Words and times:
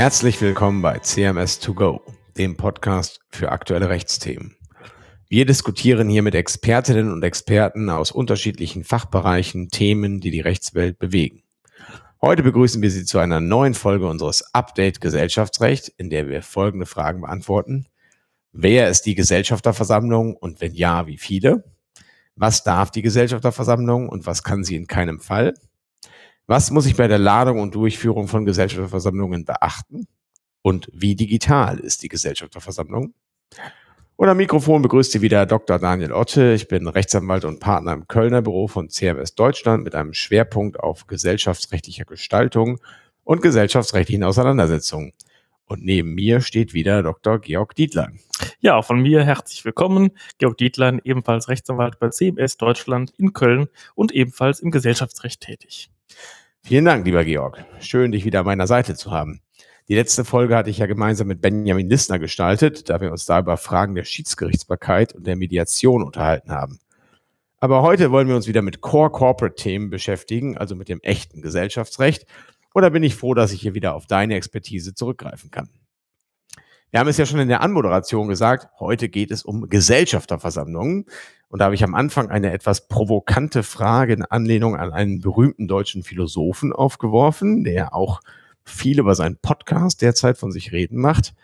Herzlich 0.00 0.40
willkommen 0.40 0.80
bei 0.80 0.96
CMS2Go, 0.96 2.00
dem 2.38 2.56
Podcast 2.56 3.20
für 3.28 3.52
aktuelle 3.52 3.90
Rechtsthemen. 3.90 4.56
Wir 5.28 5.44
diskutieren 5.44 6.08
hier 6.08 6.22
mit 6.22 6.34
Expertinnen 6.34 7.12
und 7.12 7.22
Experten 7.22 7.90
aus 7.90 8.10
unterschiedlichen 8.10 8.82
Fachbereichen 8.82 9.68
Themen, 9.68 10.20
die 10.20 10.30
die 10.30 10.40
Rechtswelt 10.40 10.98
bewegen. 10.98 11.42
Heute 12.22 12.42
begrüßen 12.42 12.80
wir 12.80 12.90
Sie 12.90 13.04
zu 13.04 13.18
einer 13.18 13.40
neuen 13.40 13.74
Folge 13.74 14.08
unseres 14.08 14.54
Update 14.54 15.02
Gesellschaftsrecht, 15.02 15.88
in 15.98 16.08
der 16.08 16.28
wir 16.28 16.40
folgende 16.40 16.86
Fragen 16.86 17.20
beantworten. 17.20 17.86
Wer 18.52 18.88
ist 18.88 19.02
die 19.02 19.14
Gesellschafterversammlung 19.14 20.34
und 20.34 20.62
wenn 20.62 20.72
ja, 20.72 21.08
wie 21.08 21.18
viele? 21.18 21.74
Was 22.36 22.64
darf 22.64 22.90
die 22.90 23.02
Gesellschafterversammlung 23.02 24.08
und 24.08 24.24
was 24.24 24.44
kann 24.44 24.64
sie 24.64 24.76
in 24.76 24.86
keinem 24.86 25.20
Fall? 25.20 25.52
Was 26.50 26.72
muss 26.72 26.86
ich 26.86 26.96
bei 26.96 27.06
der 27.06 27.20
Ladung 27.20 27.60
und 27.60 27.76
Durchführung 27.76 28.26
von 28.26 28.44
Gesellschafterversammlungen 28.44 29.44
beachten? 29.44 30.08
Und 30.62 30.90
wie 30.92 31.14
digital 31.14 31.78
ist 31.78 32.02
die 32.02 32.08
Gesellschafterversammlung? 32.08 33.14
Und 34.16 34.28
am 34.28 34.36
Mikrofon 34.36 34.82
begrüßt 34.82 35.12
Sie 35.12 35.20
wieder 35.20 35.46
Dr. 35.46 35.78
Daniel 35.78 36.12
Otte. 36.12 36.52
Ich 36.54 36.66
bin 36.66 36.88
Rechtsanwalt 36.88 37.44
und 37.44 37.60
Partner 37.60 37.92
im 37.92 38.08
Kölner 38.08 38.42
Büro 38.42 38.66
von 38.66 38.88
CMS 38.88 39.36
Deutschland 39.36 39.84
mit 39.84 39.94
einem 39.94 40.12
Schwerpunkt 40.12 40.80
auf 40.80 41.06
gesellschaftsrechtlicher 41.06 42.04
Gestaltung 42.04 42.80
und 43.22 43.42
gesellschaftsrechtlichen 43.42 44.24
Auseinandersetzungen. 44.24 45.12
Und 45.66 45.84
neben 45.84 46.16
mir 46.16 46.40
steht 46.40 46.74
wieder 46.74 47.04
Dr. 47.04 47.38
Georg 47.38 47.76
Dietlein. 47.76 48.18
Ja, 48.58 48.82
von 48.82 49.00
mir 49.00 49.22
herzlich 49.22 49.64
willkommen. 49.64 50.10
Georg 50.38 50.58
Dietlein, 50.58 51.00
ebenfalls 51.04 51.48
Rechtsanwalt 51.48 52.00
bei 52.00 52.08
CMS 52.08 52.56
Deutschland 52.56 53.12
in 53.18 53.34
Köln 53.34 53.68
und 53.94 54.10
ebenfalls 54.10 54.58
im 54.58 54.72
Gesellschaftsrecht 54.72 55.42
tätig. 55.42 55.92
Vielen 56.62 56.84
Dank, 56.84 57.04
lieber 57.04 57.24
Georg. 57.24 57.64
Schön, 57.80 58.12
dich 58.12 58.24
wieder 58.24 58.40
an 58.40 58.46
meiner 58.46 58.66
Seite 58.66 58.94
zu 58.94 59.10
haben. 59.10 59.40
Die 59.88 59.96
letzte 59.96 60.24
Folge 60.24 60.56
hatte 60.56 60.70
ich 60.70 60.78
ja 60.78 60.86
gemeinsam 60.86 61.26
mit 61.26 61.40
Benjamin 61.40 61.88
Lissner 61.88 62.18
gestaltet, 62.18 62.88
da 62.88 63.00
wir 63.00 63.10
uns 63.10 63.24
da 63.24 63.40
über 63.40 63.56
Fragen 63.56 63.96
der 63.96 64.04
Schiedsgerichtsbarkeit 64.04 65.14
und 65.14 65.26
der 65.26 65.34
Mediation 65.34 66.04
unterhalten 66.04 66.52
haben. 66.52 66.78
Aber 67.58 67.82
heute 67.82 68.12
wollen 68.12 68.28
wir 68.28 68.36
uns 68.36 68.46
wieder 68.46 68.62
mit 68.62 68.80
Core-Corporate-Themen 68.80 69.90
beschäftigen, 69.90 70.56
also 70.56 70.76
mit 70.76 70.88
dem 70.88 71.00
echten 71.00 71.42
Gesellschaftsrecht. 71.42 72.26
Oder 72.72 72.90
bin 72.90 73.02
ich 73.02 73.16
froh, 73.16 73.34
dass 73.34 73.52
ich 73.52 73.60
hier 73.60 73.74
wieder 73.74 73.94
auf 73.94 74.06
deine 74.06 74.36
Expertise 74.36 74.94
zurückgreifen 74.94 75.50
kann. 75.50 75.70
Wir 76.90 77.00
haben 77.00 77.08
es 77.08 77.16
ja 77.16 77.26
schon 77.26 77.40
in 77.40 77.48
der 77.48 77.62
Anmoderation 77.62 78.28
gesagt, 78.28 78.68
heute 78.80 79.08
geht 79.08 79.30
es 79.30 79.44
um 79.44 79.68
Gesellschafterversammlungen. 79.68 81.06
Und 81.50 81.58
da 81.58 81.66
habe 81.66 81.74
ich 81.74 81.82
am 81.82 81.96
Anfang 81.96 82.30
eine 82.30 82.52
etwas 82.52 82.86
provokante 82.86 83.64
Frage 83.64 84.12
in 84.12 84.22
Anlehnung 84.22 84.76
an 84.76 84.92
einen 84.92 85.20
berühmten 85.20 85.66
deutschen 85.66 86.04
Philosophen 86.04 86.72
aufgeworfen, 86.72 87.64
der 87.64 87.92
auch 87.92 88.20
viel 88.64 89.00
über 89.00 89.16
seinen 89.16 89.36
Podcast 89.36 90.00
derzeit 90.00 90.38
von 90.38 90.52
sich 90.52 90.70
reden 90.70 90.98
macht. 90.98 91.34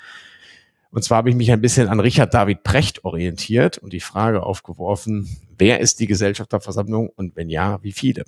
Und 0.90 1.02
zwar 1.02 1.18
habe 1.18 1.30
ich 1.30 1.36
mich 1.36 1.50
ein 1.50 1.60
bisschen 1.60 1.88
an 1.88 1.98
Richard 1.98 2.32
David 2.32 2.62
Precht 2.62 3.04
orientiert 3.04 3.78
und 3.78 3.92
die 3.92 4.00
Frage 4.00 4.44
aufgeworfen, 4.44 5.28
wer 5.58 5.80
ist 5.80 5.98
die 5.98 6.06
Gesellschafterversammlung 6.06 7.08
und 7.08 7.34
wenn 7.34 7.50
ja, 7.50 7.82
wie 7.82 7.92
viele? 7.92 8.24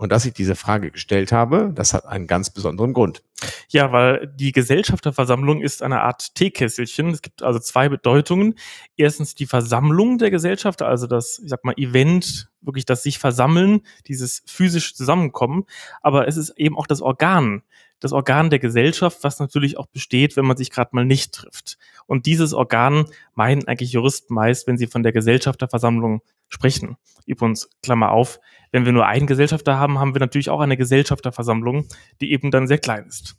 Und 0.00 0.10
dass 0.12 0.24
ich 0.24 0.32
diese 0.32 0.56
Frage 0.56 0.90
gestellt 0.90 1.30
habe, 1.30 1.72
das 1.74 1.92
hat 1.92 2.06
einen 2.06 2.26
ganz 2.26 2.48
besonderen 2.48 2.94
Grund. 2.94 3.22
Ja, 3.68 3.92
weil 3.92 4.32
die 4.34 4.50
Gesellschafterversammlung 4.50 5.60
ist 5.60 5.82
eine 5.82 6.00
Art 6.00 6.34
Teekesselchen. 6.34 7.10
Es 7.10 7.20
gibt 7.20 7.42
also 7.42 7.58
zwei 7.58 7.90
Bedeutungen. 7.90 8.54
Erstens 8.96 9.34
die 9.34 9.44
Versammlung 9.44 10.16
der 10.16 10.30
Gesellschafter, 10.30 10.88
also 10.88 11.06
das, 11.06 11.38
ich 11.38 11.50
sag 11.50 11.66
mal, 11.66 11.74
Event, 11.76 12.50
wirklich 12.62 12.86
das 12.86 13.02
sich 13.02 13.18
versammeln, 13.18 13.82
dieses 14.06 14.42
physisch 14.46 14.94
Zusammenkommen. 14.94 15.66
Aber 16.00 16.26
es 16.26 16.38
ist 16.38 16.54
eben 16.56 16.78
auch 16.78 16.86
das 16.86 17.02
Organ, 17.02 17.62
das 18.00 18.12
Organ 18.12 18.50
der 18.50 18.58
Gesellschaft, 18.58 19.18
was 19.22 19.38
natürlich 19.38 19.78
auch 19.78 19.86
besteht, 19.86 20.36
wenn 20.36 20.46
man 20.46 20.56
sich 20.56 20.70
gerade 20.70 20.90
mal 20.92 21.04
nicht 21.04 21.32
trifft. 21.32 21.78
Und 22.06 22.26
dieses 22.26 22.54
Organ 22.54 23.04
meinen 23.34 23.68
eigentlich 23.68 23.92
Juristen 23.92 24.34
meist, 24.34 24.66
wenn 24.66 24.78
sie 24.78 24.86
von 24.86 25.02
der 25.02 25.12
Gesellschafterversammlung 25.12 26.22
sprechen. 26.48 26.96
Übrigens, 27.26 27.70
Klammer 27.82 28.10
auf, 28.10 28.40
wenn 28.72 28.84
wir 28.84 28.92
nur 28.92 29.06
einen 29.06 29.26
Gesellschafter 29.26 29.78
haben, 29.78 29.98
haben 29.98 30.14
wir 30.14 30.20
natürlich 30.20 30.50
auch 30.50 30.60
eine 30.60 30.76
Gesellschafterversammlung, 30.76 31.86
die 32.20 32.32
eben 32.32 32.50
dann 32.50 32.66
sehr 32.66 32.78
klein 32.78 33.06
ist. 33.06 33.36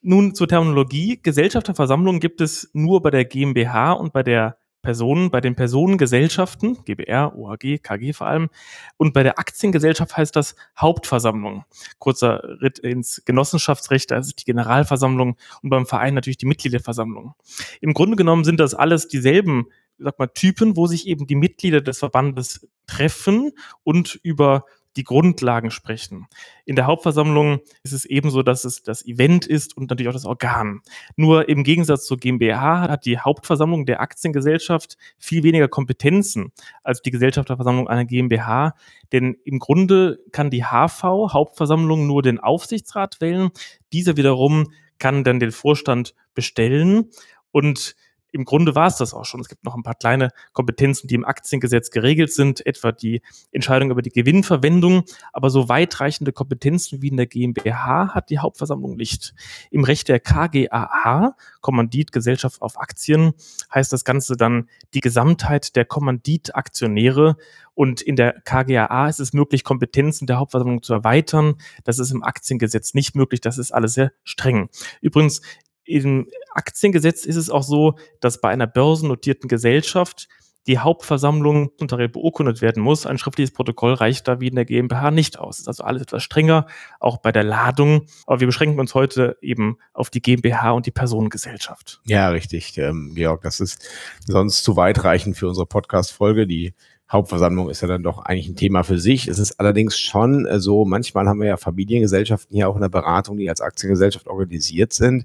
Nun 0.00 0.34
zur 0.34 0.46
Terminologie. 0.46 1.20
Gesellschafterversammlung 1.20 2.20
gibt 2.20 2.40
es 2.40 2.70
nur 2.72 3.02
bei 3.02 3.10
der 3.10 3.24
GmbH 3.24 3.92
und 3.92 4.12
bei 4.12 4.22
der 4.22 4.58
Personen, 4.82 5.30
bei 5.30 5.40
den 5.40 5.54
Personengesellschaften, 5.54 6.84
GBR, 6.84 7.36
OHG, 7.36 7.78
KG 7.78 8.12
vor 8.12 8.26
allem, 8.26 8.48
und 8.96 9.12
bei 9.12 9.22
der 9.22 9.38
Aktiengesellschaft 9.38 10.16
heißt 10.16 10.34
das 10.36 10.54
Hauptversammlung. 10.78 11.64
Kurzer 11.98 12.42
Ritt 12.62 12.78
ins 12.78 13.22
Genossenschaftsrecht, 13.24 14.10
es 14.12 14.34
die 14.34 14.44
Generalversammlung 14.44 15.36
und 15.62 15.70
beim 15.70 15.86
Verein 15.86 16.14
natürlich 16.14 16.38
die 16.38 16.46
Mitgliederversammlung. 16.46 17.34
Im 17.80 17.94
Grunde 17.94 18.16
genommen 18.16 18.44
sind 18.44 18.60
das 18.60 18.74
alles 18.74 19.08
dieselben 19.08 19.66
sag 19.98 20.18
mal, 20.18 20.28
Typen, 20.28 20.76
wo 20.76 20.86
sich 20.86 21.06
eben 21.06 21.26
die 21.26 21.34
Mitglieder 21.34 21.80
des 21.80 21.98
Verbandes 21.98 22.68
treffen 22.86 23.52
und 23.82 24.18
über 24.22 24.64
die 24.98 25.04
Grundlagen 25.04 25.70
sprechen. 25.70 26.26
In 26.64 26.74
der 26.74 26.86
Hauptversammlung 26.86 27.60
ist 27.84 27.92
es 27.92 28.04
ebenso, 28.04 28.42
dass 28.42 28.64
es 28.64 28.82
das 28.82 29.06
Event 29.06 29.46
ist 29.46 29.76
und 29.76 29.88
natürlich 29.88 30.08
auch 30.08 30.12
das 30.12 30.24
Organ. 30.24 30.80
Nur 31.14 31.48
im 31.48 31.62
Gegensatz 31.62 32.04
zur 32.04 32.18
GmbH 32.18 32.88
hat 32.88 33.06
die 33.06 33.18
Hauptversammlung 33.18 33.86
der 33.86 34.00
Aktiengesellschaft 34.00 34.98
viel 35.16 35.44
weniger 35.44 35.68
Kompetenzen 35.68 36.52
als 36.82 37.00
die 37.00 37.12
Gesellschafterversammlung 37.12 37.86
einer 37.86 38.04
GmbH, 38.04 38.74
denn 39.12 39.36
im 39.44 39.60
Grunde 39.60 40.18
kann 40.32 40.50
die 40.50 40.64
HV 40.64 41.02
Hauptversammlung 41.32 42.08
nur 42.08 42.22
den 42.22 42.40
Aufsichtsrat 42.40 43.20
wählen. 43.20 43.50
Dieser 43.92 44.16
wiederum 44.16 44.72
kann 44.98 45.22
dann 45.22 45.38
den 45.38 45.52
Vorstand 45.52 46.16
bestellen 46.34 47.10
und 47.52 47.94
im 48.32 48.44
Grunde 48.44 48.74
war 48.74 48.86
es 48.86 48.96
das 48.96 49.14
auch 49.14 49.24
schon. 49.24 49.40
Es 49.40 49.48
gibt 49.48 49.64
noch 49.64 49.74
ein 49.74 49.82
paar 49.82 49.94
kleine 49.94 50.30
Kompetenzen, 50.52 51.08
die 51.08 51.14
im 51.14 51.24
Aktiengesetz 51.24 51.90
geregelt 51.90 52.32
sind, 52.32 52.64
etwa 52.66 52.92
die 52.92 53.22
Entscheidung 53.52 53.90
über 53.90 54.02
die 54.02 54.10
Gewinnverwendung. 54.10 55.04
Aber 55.32 55.50
so 55.50 55.68
weitreichende 55.68 56.32
Kompetenzen 56.32 57.02
wie 57.02 57.08
in 57.08 57.16
der 57.16 57.26
GmbH 57.26 58.14
hat 58.14 58.30
die 58.30 58.38
Hauptversammlung 58.38 58.96
nicht. 58.96 59.34
Im 59.70 59.84
Recht 59.84 60.08
der 60.08 60.20
KGAA, 60.20 61.36
Kommanditgesellschaft 61.60 62.60
auf 62.62 62.78
Aktien, 62.78 63.32
heißt 63.72 63.92
das 63.92 64.04
Ganze 64.04 64.36
dann 64.36 64.68
die 64.94 65.00
Gesamtheit 65.00 65.76
der 65.76 65.84
Kommanditaktionäre. 65.84 67.36
Und 67.74 68.00
in 68.02 68.16
der 68.16 68.40
KGAA 68.40 69.08
ist 69.08 69.20
es 69.20 69.32
möglich, 69.32 69.62
Kompetenzen 69.62 70.26
der 70.26 70.38
Hauptversammlung 70.38 70.82
zu 70.82 70.94
erweitern. 70.94 71.54
Das 71.84 71.98
ist 71.98 72.10
im 72.10 72.24
Aktiengesetz 72.24 72.92
nicht 72.92 73.14
möglich. 73.14 73.40
Das 73.40 73.56
ist 73.56 73.72
alles 73.72 73.94
sehr 73.94 74.12
streng. 74.24 74.68
Übrigens, 75.00 75.40
im 75.88 76.28
Aktiengesetz 76.52 77.24
ist 77.24 77.36
es 77.36 77.50
auch 77.50 77.62
so, 77.62 77.94
dass 78.20 78.40
bei 78.40 78.50
einer 78.50 78.66
börsennotierten 78.66 79.48
Gesellschaft 79.48 80.28
die 80.68 80.78
Hauptversammlung 80.78 81.70
notariell 81.80 82.10
beurkundet 82.10 82.60
werden 82.60 82.82
muss. 82.82 83.06
Ein 83.06 83.16
schriftliches 83.16 83.52
Protokoll 83.52 83.94
reicht 83.94 84.28
da 84.28 84.38
wie 84.38 84.48
in 84.48 84.54
der 84.54 84.66
GmbH 84.66 85.10
nicht 85.10 85.38
aus. 85.38 85.56
Das 85.56 85.60
ist 85.60 85.68
also 85.68 85.84
alles 85.84 86.02
etwas 86.02 86.22
strenger, 86.22 86.66
auch 87.00 87.18
bei 87.18 87.32
der 87.32 87.42
Ladung. 87.42 88.04
Aber 88.26 88.40
wir 88.40 88.46
beschränken 88.46 88.78
uns 88.78 88.94
heute 88.94 89.38
eben 89.40 89.78
auf 89.94 90.10
die 90.10 90.20
GmbH 90.20 90.72
und 90.72 90.84
die 90.84 90.90
Personengesellschaft. 90.90 92.02
Ja, 92.04 92.28
richtig, 92.28 92.76
ähm, 92.76 93.12
Georg. 93.14 93.42
Das 93.42 93.60
ist 93.60 93.88
sonst 94.26 94.62
zu 94.62 94.76
weitreichend 94.76 95.38
für 95.38 95.48
unsere 95.48 95.66
Podcast-Folge. 95.66 96.46
Die 96.46 96.74
Hauptversammlung 97.10 97.70
ist 97.70 97.80
ja 97.80 97.88
dann 97.88 98.02
doch 98.02 98.18
eigentlich 98.18 98.48
ein 98.48 98.56
Thema 98.56 98.82
für 98.82 98.98
sich. 98.98 99.26
Es 99.26 99.38
ist 99.38 99.58
allerdings 99.58 99.98
schon 99.98 100.46
so, 100.60 100.84
manchmal 100.84 101.26
haben 101.26 101.40
wir 101.40 101.48
ja 101.48 101.56
Familiengesellschaften 101.56 102.54
hier 102.54 102.68
auch 102.68 102.74
in 102.74 102.82
der 102.82 102.90
Beratung, 102.90 103.38
die 103.38 103.48
als 103.48 103.62
Aktiengesellschaft 103.62 104.26
organisiert 104.26 104.92
sind. 104.92 105.24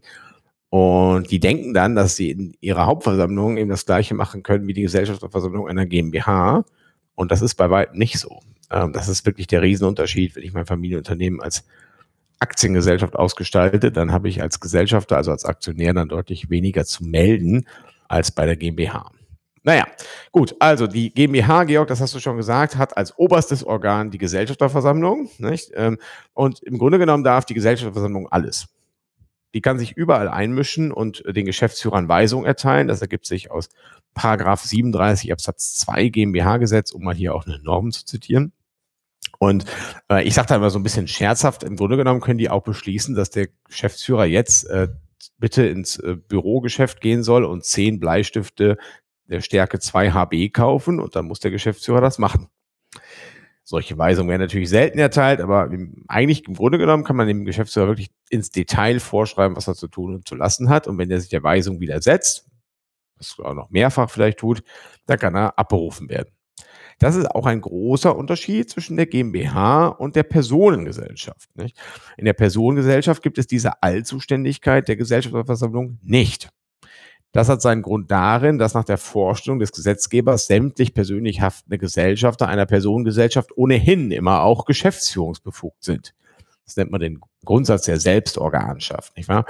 Und 0.73 1.29
die 1.29 1.39
denken 1.39 1.75
dann, 1.75 1.93
dass 1.93 2.15
sie 2.15 2.31
in 2.31 2.57
ihrer 2.59 2.87
Hauptversammlung 2.87 3.57
eben 3.57 3.69
das 3.69 3.85
Gleiche 3.85 4.15
machen 4.15 4.41
können 4.41 4.65
wie 4.65 4.73
die 4.73 4.81
Gesellschaftsversammlung 4.81 5.67
einer 5.67 5.85
GmbH. 5.85 6.65
Und 7.13 7.31
das 7.31 7.43
ist 7.43 7.53
bei 7.53 7.69
weitem 7.69 7.99
nicht 7.99 8.17
so. 8.17 8.39
Ähm, 8.71 8.91
das 8.91 9.07
ist 9.07 9.23
wirklich 9.23 9.45
der 9.45 9.61
Riesenunterschied, 9.61 10.35
wenn 10.35 10.41
ich 10.41 10.51
mein 10.51 10.65
Familienunternehmen 10.65 11.41
als 11.43 11.63
Aktiengesellschaft 12.39 13.15
ausgestalte, 13.15 13.91
dann 13.91 14.11
habe 14.11 14.29
ich 14.29 14.41
als 14.41 14.59
Gesellschafter, 14.59 15.15
also 15.15 15.29
als 15.29 15.45
Aktionär, 15.45 15.93
dann 15.93 16.09
deutlich 16.09 16.49
weniger 16.49 16.85
zu 16.85 17.03
melden 17.03 17.67
als 18.07 18.31
bei 18.31 18.47
der 18.47 18.55
GmbH. 18.55 19.11
Naja, 19.61 19.85
gut, 20.31 20.55
also 20.57 20.87
die 20.87 21.13
GmbH, 21.13 21.65
Georg, 21.65 21.87
das 21.87 22.01
hast 22.01 22.15
du 22.15 22.19
schon 22.19 22.37
gesagt, 22.37 22.77
hat 22.77 22.97
als 22.97 23.15
oberstes 23.19 23.63
Organ 23.63 24.09
die 24.09 24.17
Gesellschafterversammlung. 24.17 25.29
Nicht? 25.37 25.69
Ähm, 25.75 25.99
und 26.33 26.63
im 26.63 26.79
Grunde 26.79 26.97
genommen 26.97 27.23
darf 27.23 27.45
die 27.45 27.53
Gesellschafterversammlung 27.53 28.27
alles. 28.31 28.72
Die 29.53 29.61
kann 29.61 29.79
sich 29.79 29.93
überall 29.93 30.27
einmischen 30.27 30.91
und 30.91 31.23
den 31.27 31.45
Geschäftsführern 31.45 32.07
Weisungen 32.07 32.45
erteilen. 32.45 32.87
Das 32.87 33.01
ergibt 33.01 33.25
sich 33.25 33.51
aus 33.51 33.69
Paragraph 34.13 34.61
37 34.61 35.31
Absatz 35.31 35.75
2 35.75 36.09
GmbH-Gesetz, 36.09 36.91
um 36.91 37.03
mal 37.03 37.15
hier 37.15 37.35
auch 37.35 37.45
eine 37.45 37.59
Norm 37.59 37.91
zu 37.91 38.05
zitieren. 38.05 38.53
Und 39.39 39.65
äh, 40.09 40.23
ich 40.23 40.33
sage 40.33 40.47
da 40.47 40.55
immer 40.55 40.69
so 40.69 40.79
ein 40.79 40.83
bisschen 40.83 41.07
scherzhaft, 41.07 41.63
im 41.63 41.75
Grunde 41.75 41.97
genommen 41.97 42.21
können 42.21 42.37
die 42.37 42.49
auch 42.49 42.63
beschließen, 42.63 43.15
dass 43.15 43.29
der 43.29 43.47
Geschäftsführer 43.67 44.25
jetzt 44.25 44.65
äh, 44.69 44.87
bitte 45.37 45.65
ins 45.65 45.97
äh, 45.97 46.15
Bürogeschäft 46.15 47.01
gehen 47.01 47.23
soll 47.23 47.43
und 47.43 47.63
zehn 47.63 47.99
Bleistifte 47.99 48.77
der 49.25 49.41
Stärke 49.41 49.79
2 49.79 50.11
HB 50.11 50.49
kaufen 50.53 50.99
und 50.99 51.15
dann 51.15 51.25
muss 51.25 51.39
der 51.39 51.51
Geschäftsführer 51.51 52.01
das 52.01 52.19
machen. 52.19 52.49
Solche 53.65 53.97
Weisungen 53.97 54.29
werden 54.29 54.41
natürlich 54.41 54.69
selten 54.69 54.99
erteilt, 54.99 55.39
aber 55.39 55.69
eigentlich 56.07 56.45
im 56.47 56.53
Grunde 56.53 56.77
genommen 56.77 57.05
kann 57.05 57.15
man 57.15 57.27
dem 57.27 57.45
Geschäftsführer 57.45 57.87
wirklich 57.87 58.11
ins 58.29 58.49
Detail 58.49 58.99
vorschreiben, 58.99 59.55
was 59.55 59.67
er 59.67 59.75
zu 59.75 59.87
tun 59.87 60.15
und 60.15 60.27
zu 60.27 60.35
lassen 60.35 60.69
hat. 60.69 60.87
Und 60.87 60.97
wenn 60.97 61.09
er 61.09 61.21
sich 61.21 61.29
der 61.29 61.43
Weisung 61.43 61.79
widersetzt, 61.79 62.49
was 63.17 63.35
er 63.39 63.45
auch 63.45 63.53
noch 63.53 63.69
mehrfach 63.69 64.09
vielleicht 64.09 64.39
tut, 64.39 64.63
dann 65.05 65.17
kann 65.17 65.35
er 65.35 65.57
abberufen 65.57 66.09
werden. 66.09 66.29
Das 66.99 67.15
ist 67.15 67.31
auch 67.31 67.45
ein 67.45 67.61
großer 67.61 68.15
Unterschied 68.15 68.69
zwischen 68.69 68.97
der 68.97 69.07
GmbH 69.07 69.87
und 69.87 70.15
der 70.15 70.23
Personengesellschaft. 70.23 71.49
Nicht? 71.55 71.77
In 72.17 72.25
der 72.25 72.33
Personengesellschaft 72.33 73.23
gibt 73.23 73.37
es 73.37 73.47
diese 73.47 73.81
Allzuständigkeit 73.81 74.87
der 74.87 74.97
Gesellschafterversammlung 74.97 75.99
nicht. 76.01 76.49
Das 77.33 77.49
hat 77.49 77.63
seinen 77.63 77.81
Grund 77.81 78.11
darin, 78.11 78.59
dass 78.59 78.75
nach 78.75 78.83
der 78.83 78.99
Vorstellung 78.99 79.57
des 79.57 79.71
Gesetzgebers 79.71 80.45
sämtlich 80.45 80.93
persönlich 80.93 81.41
haftende 81.41 81.79
Gesellschafter 81.79 82.47
einer 82.47 82.67
Personengesellschaft 82.67 83.57
ohnehin 83.57 84.11
immer 84.11 84.43
auch 84.43 84.65
geschäftsführungsbefugt 84.65 85.83
sind. 85.83 86.13
Das 86.65 86.77
nennt 86.77 86.91
man 86.91 87.01
den 87.01 87.21
Grundsatz 87.43 87.85
der 87.85 87.99
Selbstorganschaft, 87.99 89.17
nicht 89.17 89.29
wahr? 89.29 89.45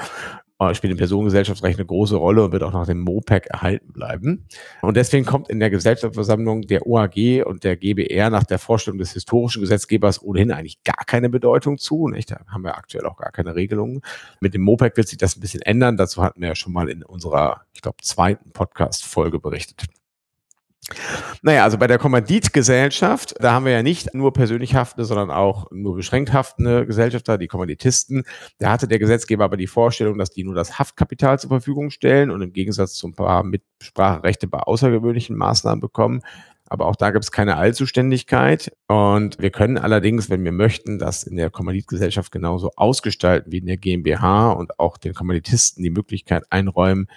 Äh, 0.70 0.76
spielt 0.76 0.92
im 0.92 0.98
Personengesellschaftsrecht 0.98 1.80
eine 1.80 1.86
große 1.86 2.16
Rolle 2.16 2.44
und 2.46 2.52
wird 2.52 2.64
auch 2.64 2.74
nach 2.74 2.86
dem 2.86 3.00
MOPEC 3.00 3.48
erhalten 3.48 3.94
bleiben. 3.94 4.46
Und 4.82 4.98
deswegen 4.98 5.26
kommt 5.26 5.50
in 5.50 5.60
der 5.60 5.70
Gesellschaftsversammlung 5.70 6.64
der 6.64 6.88
OAG 6.88 7.46
und 7.46 7.64
der 7.64 7.78
GBR 7.78 8.30
nach 8.30 8.44
der 8.44 8.60
Vorstellung 8.60 8.98
des 9.00 9.14
historischen 9.14 9.62
Gesetzgebers 9.62 10.22
ohnehin 10.22 10.52
eigentlich 10.52 10.84
gar 10.84 11.06
keine 11.06 11.30
Bedeutung 11.30 11.78
zu. 11.78 12.08
Nicht? 12.08 12.32
Da 12.32 12.42
haben 12.48 12.64
wir 12.64 12.78
aktuell 12.78 13.06
auch 13.06 13.18
gar 13.18 13.32
keine 13.32 13.56
Regelungen. 13.56 14.02
Mit 14.40 14.54
dem 14.54 14.62
MOPEC 14.62 14.98
wird 14.98 15.08
sich 15.08 15.18
das 15.18 15.38
ein 15.38 15.42
bisschen 15.42 15.62
ändern. 15.62 15.98
Dazu 15.98 16.22
hatten 16.24 16.42
wir 16.42 16.50
ja 16.50 16.56
schon 16.56 16.74
mal 16.74 16.90
in 16.90 17.04
unserer, 17.04 17.62
ich 17.74 17.82
glaube, 17.82 17.98
zweiten 18.02 18.52
Podcast-Folge 18.52 19.40
berichtet. 19.40 19.88
Naja, 21.42 21.64
also 21.64 21.78
bei 21.78 21.88
der 21.88 21.98
Kommanditgesellschaft, 21.98 23.36
da 23.40 23.54
haben 23.54 23.66
wir 23.66 23.72
ja 23.72 23.84
nicht 23.84 24.14
nur 24.14 24.34
persönlich 24.34 24.76
haftende, 24.76 25.06
sondern 25.06 25.32
auch 25.32 25.72
nur 25.72 25.96
beschränkt 25.96 26.34
haftende 26.34 26.86
Gesellschafter, 26.86 27.38
die 27.38 27.48
Kommanditisten. 27.48 28.24
Da 28.60 28.72
hatte 28.72 28.88
der 28.88 29.00
Gesetzgeber 29.00 29.46
aber 29.46 29.58
die 29.58 29.68
Vorstellung, 29.68 30.18
dass 30.18 30.32
die 30.32 30.44
nur 30.44 30.56
das 30.56 30.80
Haftkapital 30.80 31.40
zur 31.40 31.50
Verfügung 31.50 31.90
stellen 31.90 32.32
und 32.32 32.42
im 32.42 32.52
Gegensatz 32.52 32.96
zu 32.96 33.08
ein 33.08 33.14
paar 33.14 33.44
Mitspracherechte 33.44 34.48
bei 34.48 34.60
außergewöhnlichen 34.60 35.38
Maßnahmen 35.38 35.80
bekommen. 35.80 36.22
Aber 36.68 36.88
auch 36.88 36.96
da 36.96 37.12
gibt 37.12 37.24
es 37.24 37.32
keine 37.32 37.58
Allzuständigkeit. 37.58 38.72
Und 38.88 39.40
wir 39.40 39.52
können 39.52 39.78
allerdings, 39.78 40.30
wenn 40.30 40.44
wir 40.44 40.52
möchten, 40.52 40.98
das 40.98 41.24
in 41.24 41.36
der 41.36 41.50
Kommanditgesellschaft 41.50 42.32
genauso 42.32 42.72
ausgestalten 42.76 43.52
wie 43.52 43.60
in 43.60 43.68
der 43.68 43.78
GmbH 43.78 44.52
und 44.52 44.80
auch 44.80 44.98
den 44.98 45.14
Kommanditisten 45.14 45.84
die 45.84 45.92
Möglichkeit 45.92 46.44
einräumen, 46.50 47.08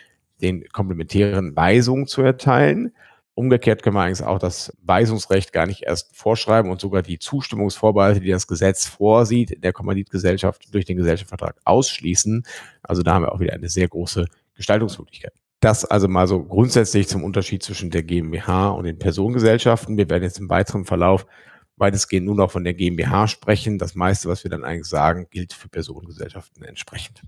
den 0.42 0.68
komplementären 0.68 1.56
Weisungen 1.56 2.06
zu 2.06 2.22
erteilen. 2.22 2.92
Umgekehrt 3.38 3.82
können 3.82 3.96
wir 3.96 4.00
eigentlich 4.00 4.26
auch 4.26 4.38
das 4.38 4.74
Weisungsrecht 4.82 5.52
gar 5.52 5.66
nicht 5.66 5.82
erst 5.82 6.16
vorschreiben 6.16 6.70
und 6.70 6.80
sogar 6.80 7.02
die 7.02 7.18
Zustimmungsvorbehalte, 7.18 8.20
die 8.20 8.30
das 8.30 8.46
Gesetz 8.46 8.86
vorsieht, 8.86 9.50
in 9.50 9.60
der 9.60 9.74
Kommanditgesellschaft 9.74 10.72
durch 10.72 10.86
den 10.86 10.96
Gesellschaftsvertrag 10.96 11.54
ausschließen. 11.66 12.46
Also 12.82 13.02
da 13.02 13.12
haben 13.12 13.24
wir 13.24 13.32
auch 13.32 13.40
wieder 13.40 13.52
eine 13.52 13.68
sehr 13.68 13.88
große 13.88 14.24
Gestaltungsmöglichkeit. 14.54 15.34
Das 15.60 15.84
also 15.84 16.08
mal 16.08 16.26
so 16.26 16.42
grundsätzlich 16.44 17.08
zum 17.08 17.24
Unterschied 17.24 17.62
zwischen 17.62 17.90
der 17.90 18.04
GmbH 18.04 18.70
und 18.70 18.84
den 18.84 18.98
Personengesellschaften. 18.98 19.98
Wir 19.98 20.08
werden 20.08 20.22
jetzt 20.22 20.38
im 20.38 20.48
weiteren 20.48 20.86
Verlauf 20.86 21.26
weitestgehend 21.76 22.24
nur 22.24 22.36
noch 22.36 22.50
von 22.50 22.64
der 22.64 22.72
GmbH 22.72 23.28
sprechen. 23.28 23.78
Das 23.78 23.94
meiste, 23.94 24.30
was 24.30 24.44
wir 24.44 24.50
dann 24.50 24.64
eigentlich 24.64 24.86
sagen, 24.86 25.26
gilt 25.28 25.52
für 25.52 25.68
Personengesellschaften 25.68 26.64
entsprechend. 26.64 27.20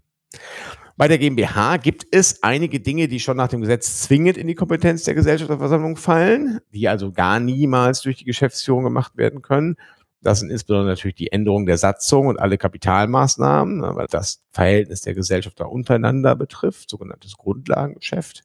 Bei 0.96 1.06
der 1.06 1.18
GmbH 1.18 1.76
gibt 1.76 2.06
es 2.10 2.42
einige 2.42 2.80
Dinge, 2.80 3.06
die 3.06 3.20
schon 3.20 3.36
nach 3.36 3.46
dem 3.48 3.60
Gesetz 3.60 4.02
zwingend 4.02 4.36
in 4.36 4.48
die 4.48 4.56
Kompetenz 4.56 5.04
der 5.04 5.14
Gesellschafterversammlung 5.14 5.96
fallen, 5.96 6.58
die 6.72 6.88
also 6.88 7.12
gar 7.12 7.38
niemals 7.38 8.02
durch 8.02 8.16
die 8.16 8.24
Geschäftsführung 8.24 8.82
gemacht 8.82 9.16
werden 9.16 9.40
können. 9.40 9.76
Das 10.20 10.40
sind 10.40 10.50
insbesondere 10.50 10.88
natürlich 10.88 11.14
die 11.14 11.30
Änderung 11.30 11.66
der 11.66 11.78
Satzung 11.78 12.26
und 12.26 12.40
alle 12.40 12.58
Kapitalmaßnahmen, 12.58 13.80
weil 13.94 14.08
das 14.08 14.42
Verhältnis 14.50 15.02
der 15.02 15.14
Gesellschafter 15.14 15.70
untereinander 15.70 16.34
betrifft, 16.34 16.90
sogenanntes 16.90 17.36
Grundlagengeschäft. 17.36 18.42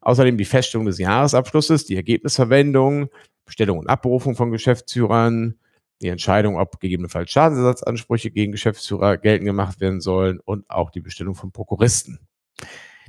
Außerdem 0.00 0.38
die 0.38 0.46
Feststellung 0.46 0.86
des 0.86 0.98
Jahresabschlusses, 0.98 1.84
die 1.84 1.96
Ergebnisverwendung, 1.96 3.10
Bestellung 3.44 3.78
und 3.80 3.88
Abberufung 3.88 4.34
von 4.34 4.50
Geschäftsführern, 4.50 5.56
die 6.02 6.08
Entscheidung, 6.08 6.58
ob 6.58 6.80
gegebenenfalls 6.80 7.30
Schadensersatzansprüche 7.30 8.30
gegen 8.30 8.52
Geschäftsführer 8.52 9.16
geltend 9.16 9.46
gemacht 9.46 9.80
werden 9.80 10.00
sollen 10.00 10.40
und 10.40 10.68
auch 10.68 10.90
die 10.90 11.00
Bestellung 11.00 11.34
von 11.34 11.52
Prokuristen. 11.52 12.20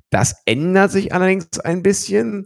Das 0.09 0.41
ändert 0.45 0.91
sich 0.91 1.13
allerdings 1.13 1.59
ein 1.59 1.83
bisschen, 1.83 2.45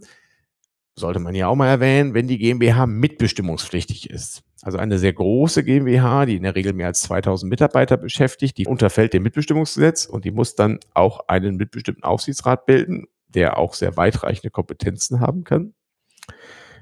sollte 0.96 1.20
man 1.20 1.34
ja 1.34 1.46
auch 1.46 1.54
mal 1.54 1.68
erwähnen, 1.68 2.14
wenn 2.14 2.26
die 2.26 2.38
GmbH 2.38 2.86
mitbestimmungspflichtig 2.86 4.10
ist. 4.10 4.42
Also 4.62 4.78
eine 4.78 4.98
sehr 4.98 5.12
große 5.12 5.64
GmbH, 5.64 6.26
die 6.26 6.36
in 6.36 6.44
der 6.44 6.54
Regel 6.54 6.72
mehr 6.72 6.86
als 6.86 7.02
2000 7.02 7.50
Mitarbeiter 7.50 7.96
beschäftigt, 7.96 8.58
die 8.58 8.66
unterfällt 8.66 9.12
dem 9.12 9.24
Mitbestimmungsgesetz 9.24 10.06
und 10.06 10.24
die 10.24 10.30
muss 10.30 10.54
dann 10.54 10.78
auch 10.94 11.28
einen 11.28 11.56
mitbestimmten 11.56 12.04
Aufsichtsrat 12.04 12.66
bilden, 12.66 13.06
der 13.28 13.58
auch 13.58 13.74
sehr 13.74 13.96
weitreichende 13.96 14.50
Kompetenzen 14.50 15.20
haben 15.20 15.42
kann, 15.44 15.74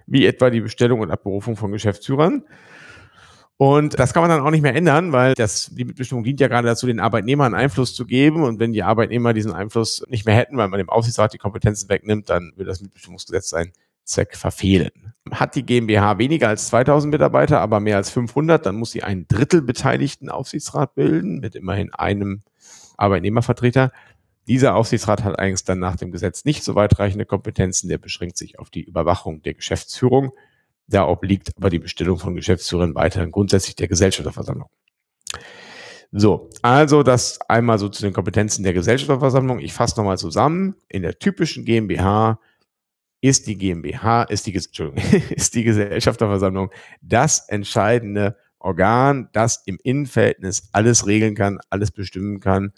wie 0.06 0.26
etwa 0.26 0.50
die 0.50 0.60
Bestellung 0.60 1.00
und 1.00 1.10
Abberufung 1.10 1.56
von 1.56 1.72
Geschäftsführern. 1.72 2.44
Und 3.60 3.98
das 3.98 4.14
kann 4.14 4.22
man 4.22 4.30
dann 4.30 4.40
auch 4.40 4.50
nicht 4.50 4.62
mehr 4.62 4.74
ändern, 4.74 5.12
weil 5.12 5.34
das, 5.34 5.68
die 5.74 5.84
Mitbestimmung 5.84 6.24
dient 6.24 6.40
ja 6.40 6.48
gerade 6.48 6.66
dazu, 6.66 6.86
den 6.86 6.98
Arbeitnehmern 6.98 7.52
Einfluss 7.52 7.94
zu 7.94 8.06
geben. 8.06 8.42
Und 8.42 8.58
wenn 8.58 8.72
die 8.72 8.82
Arbeitnehmer 8.82 9.34
diesen 9.34 9.52
Einfluss 9.52 10.02
nicht 10.08 10.24
mehr 10.24 10.34
hätten, 10.34 10.56
weil 10.56 10.68
man 10.68 10.78
dem 10.78 10.88
Aufsichtsrat 10.88 11.34
die 11.34 11.38
Kompetenzen 11.38 11.90
wegnimmt, 11.90 12.30
dann 12.30 12.52
würde 12.56 12.70
das 12.70 12.80
Mitbestimmungsgesetz 12.80 13.50
seinen 13.50 13.72
Zweck 14.04 14.34
verfehlen. 14.34 15.12
Hat 15.30 15.56
die 15.56 15.66
GmbH 15.66 16.16
weniger 16.16 16.48
als 16.48 16.68
2000 16.68 17.12
Mitarbeiter, 17.12 17.60
aber 17.60 17.80
mehr 17.80 17.98
als 17.98 18.08
500, 18.08 18.64
dann 18.64 18.76
muss 18.76 18.92
sie 18.92 19.02
einen 19.02 19.28
Drittel 19.28 19.60
beteiligten 19.60 20.30
Aufsichtsrat 20.30 20.94
bilden, 20.94 21.40
mit 21.40 21.54
immerhin 21.54 21.92
einem 21.92 22.40
Arbeitnehmervertreter. 22.96 23.92
Dieser 24.48 24.74
Aufsichtsrat 24.74 25.22
hat 25.22 25.38
eigentlich 25.38 25.64
dann 25.64 25.80
nach 25.80 25.96
dem 25.96 26.12
Gesetz 26.12 26.46
nicht 26.46 26.64
so 26.64 26.76
weitreichende 26.76 27.26
Kompetenzen. 27.26 27.90
Der 27.90 27.98
beschränkt 27.98 28.38
sich 28.38 28.58
auf 28.58 28.70
die 28.70 28.84
Überwachung 28.84 29.42
der 29.42 29.52
Geschäftsführung. 29.52 30.32
Da 30.90 31.06
obliegt 31.06 31.50
aber 31.56 31.70
die 31.70 31.78
Bestellung 31.78 32.18
von 32.18 32.34
Geschäftsführern 32.34 32.94
weiterhin 32.94 33.30
grundsätzlich 33.30 33.76
der 33.76 33.88
Gesellschafterversammlung. 33.88 34.68
So, 36.12 36.50
also 36.62 37.04
das 37.04 37.40
einmal 37.48 37.78
so 37.78 37.88
zu 37.88 38.02
den 38.02 38.12
Kompetenzen 38.12 38.64
der 38.64 38.72
Gesellschafterversammlung. 38.72 39.60
Ich 39.60 39.72
fasse 39.72 39.96
nochmal 39.96 40.18
zusammen. 40.18 40.74
In 40.88 41.02
der 41.02 41.18
typischen 41.18 41.64
GmbH 41.64 42.40
ist 43.20 43.46
die 43.46 43.56
GmbH, 43.56 44.24
ist 44.24 44.46
die, 44.46 44.52
ist 45.30 45.54
die 45.54 45.62
Gesellschafterversammlung 45.62 46.70
das 47.00 47.48
entscheidende 47.48 48.36
Organ, 48.58 49.28
das 49.32 49.62
im 49.66 49.78
Innenverhältnis 49.82 50.68
alles 50.72 51.06
regeln 51.06 51.36
kann, 51.36 51.60
alles 51.70 51.92
bestimmen 51.92 52.40
kann, 52.40 52.72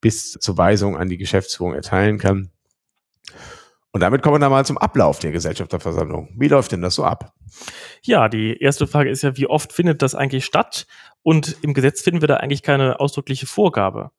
bis 0.00 0.32
zur 0.32 0.56
Weisung 0.56 0.96
an 0.96 1.08
die 1.08 1.18
Geschäftsführung 1.18 1.74
erteilen 1.74 2.18
kann. 2.18 2.50
Und 3.92 4.02
damit 4.02 4.22
kommen 4.22 4.36
wir 4.36 4.40
dann 4.40 4.50
mal 4.50 4.66
zum 4.66 4.78
Ablauf 4.78 5.18
der 5.18 5.32
Gesellschafterversammlung. 5.32 6.28
Wie 6.36 6.48
läuft 6.48 6.72
denn 6.72 6.82
das 6.82 6.94
so 6.94 7.04
ab? 7.04 7.32
Ja, 8.02 8.28
die 8.28 8.60
erste 8.60 8.86
Frage 8.86 9.10
ist 9.10 9.22
ja, 9.22 9.36
wie 9.36 9.46
oft 9.46 9.72
findet 9.72 10.02
das 10.02 10.14
eigentlich 10.14 10.44
statt? 10.44 10.86
Und 11.22 11.56
im 11.62 11.72
Gesetz 11.74 12.02
finden 12.02 12.20
wir 12.20 12.28
da 12.28 12.36
eigentlich 12.36 12.62
keine 12.62 13.00
ausdrückliche 13.00 13.46
Vorgabe. 13.46 14.10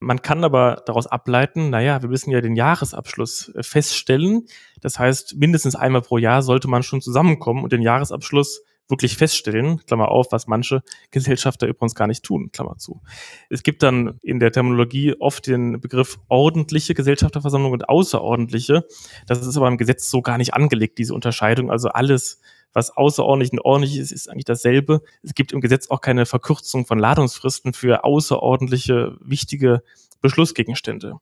Man 0.00 0.20
kann 0.20 0.42
aber 0.42 0.82
daraus 0.84 1.06
ableiten, 1.06 1.70
naja, 1.70 2.02
wir 2.02 2.08
müssen 2.08 2.32
ja 2.32 2.40
den 2.40 2.56
Jahresabschluss 2.56 3.52
äh, 3.54 3.62
feststellen. 3.62 4.46
Das 4.80 4.98
heißt, 4.98 5.36
mindestens 5.36 5.76
einmal 5.76 6.02
pro 6.02 6.18
Jahr 6.18 6.42
sollte 6.42 6.66
man 6.66 6.82
schon 6.82 7.00
zusammenkommen 7.00 7.62
und 7.62 7.72
den 7.72 7.82
Jahresabschluss 7.82 8.64
wirklich 8.92 9.16
feststellen, 9.16 9.84
Klammer 9.86 10.08
auf, 10.10 10.30
was 10.30 10.46
manche 10.46 10.82
Gesellschafter 11.10 11.66
übrigens 11.66 11.96
gar 11.96 12.06
nicht 12.06 12.22
tun, 12.22 12.50
Klammer 12.52 12.78
zu. 12.78 13.02
Es 13.50 13.64
gibt 13.64 13.82
dann 13.82 14.20
in 14.22 14.38
der 14.38 14.52
Terminologie 14.52 15.16
oft 15.18 15.48
den 15.48 15.80
Begriff 15.80 16.20
ordentliche 16.28 16.94
Gesellschafterversammlung 16.94 17.72
und 17.72 17.88
außerordentliche. 17.88 18.86
Das 19.26 19.44
ist 19.44 19.56
aber 19.56 19.66
im 19.66 19.78
Gesetz 19.78 20.08
so 20.08 20.22
gar 20.22 20.38
nicht 20.38 20.54
angelegt, 20.54 20.98
diese 20.98 21.14
Unterscheidung. 21.14 21.70
Also 21.70 21.88
alles, 21.88 22.40
was 22.72 22.96
außerordentlich 22.96 23.52
und 23.52 23.60
ordentlich 23.60 23.96
ist, 23.96 24.12
ist 24.12 24.30
eigentlich 24.30 24.44
dasselbe. 24.44 25.02
Es 25.22 25.34
gibt 25.34 25.52
im 25.52 25.60
Gesetz 25.60 25.90
auch 25.90 26.00
keine 26.00 26.26
Verkürzung 26.26 26.86
von 26.86 26.98
Ladungsfristen 26.98 27.72
für 27.72 28.04
außerordentliche, 28.04 29.16
wichtige 29.20 29.82
Beschlussgegenstände. 30.20 31.16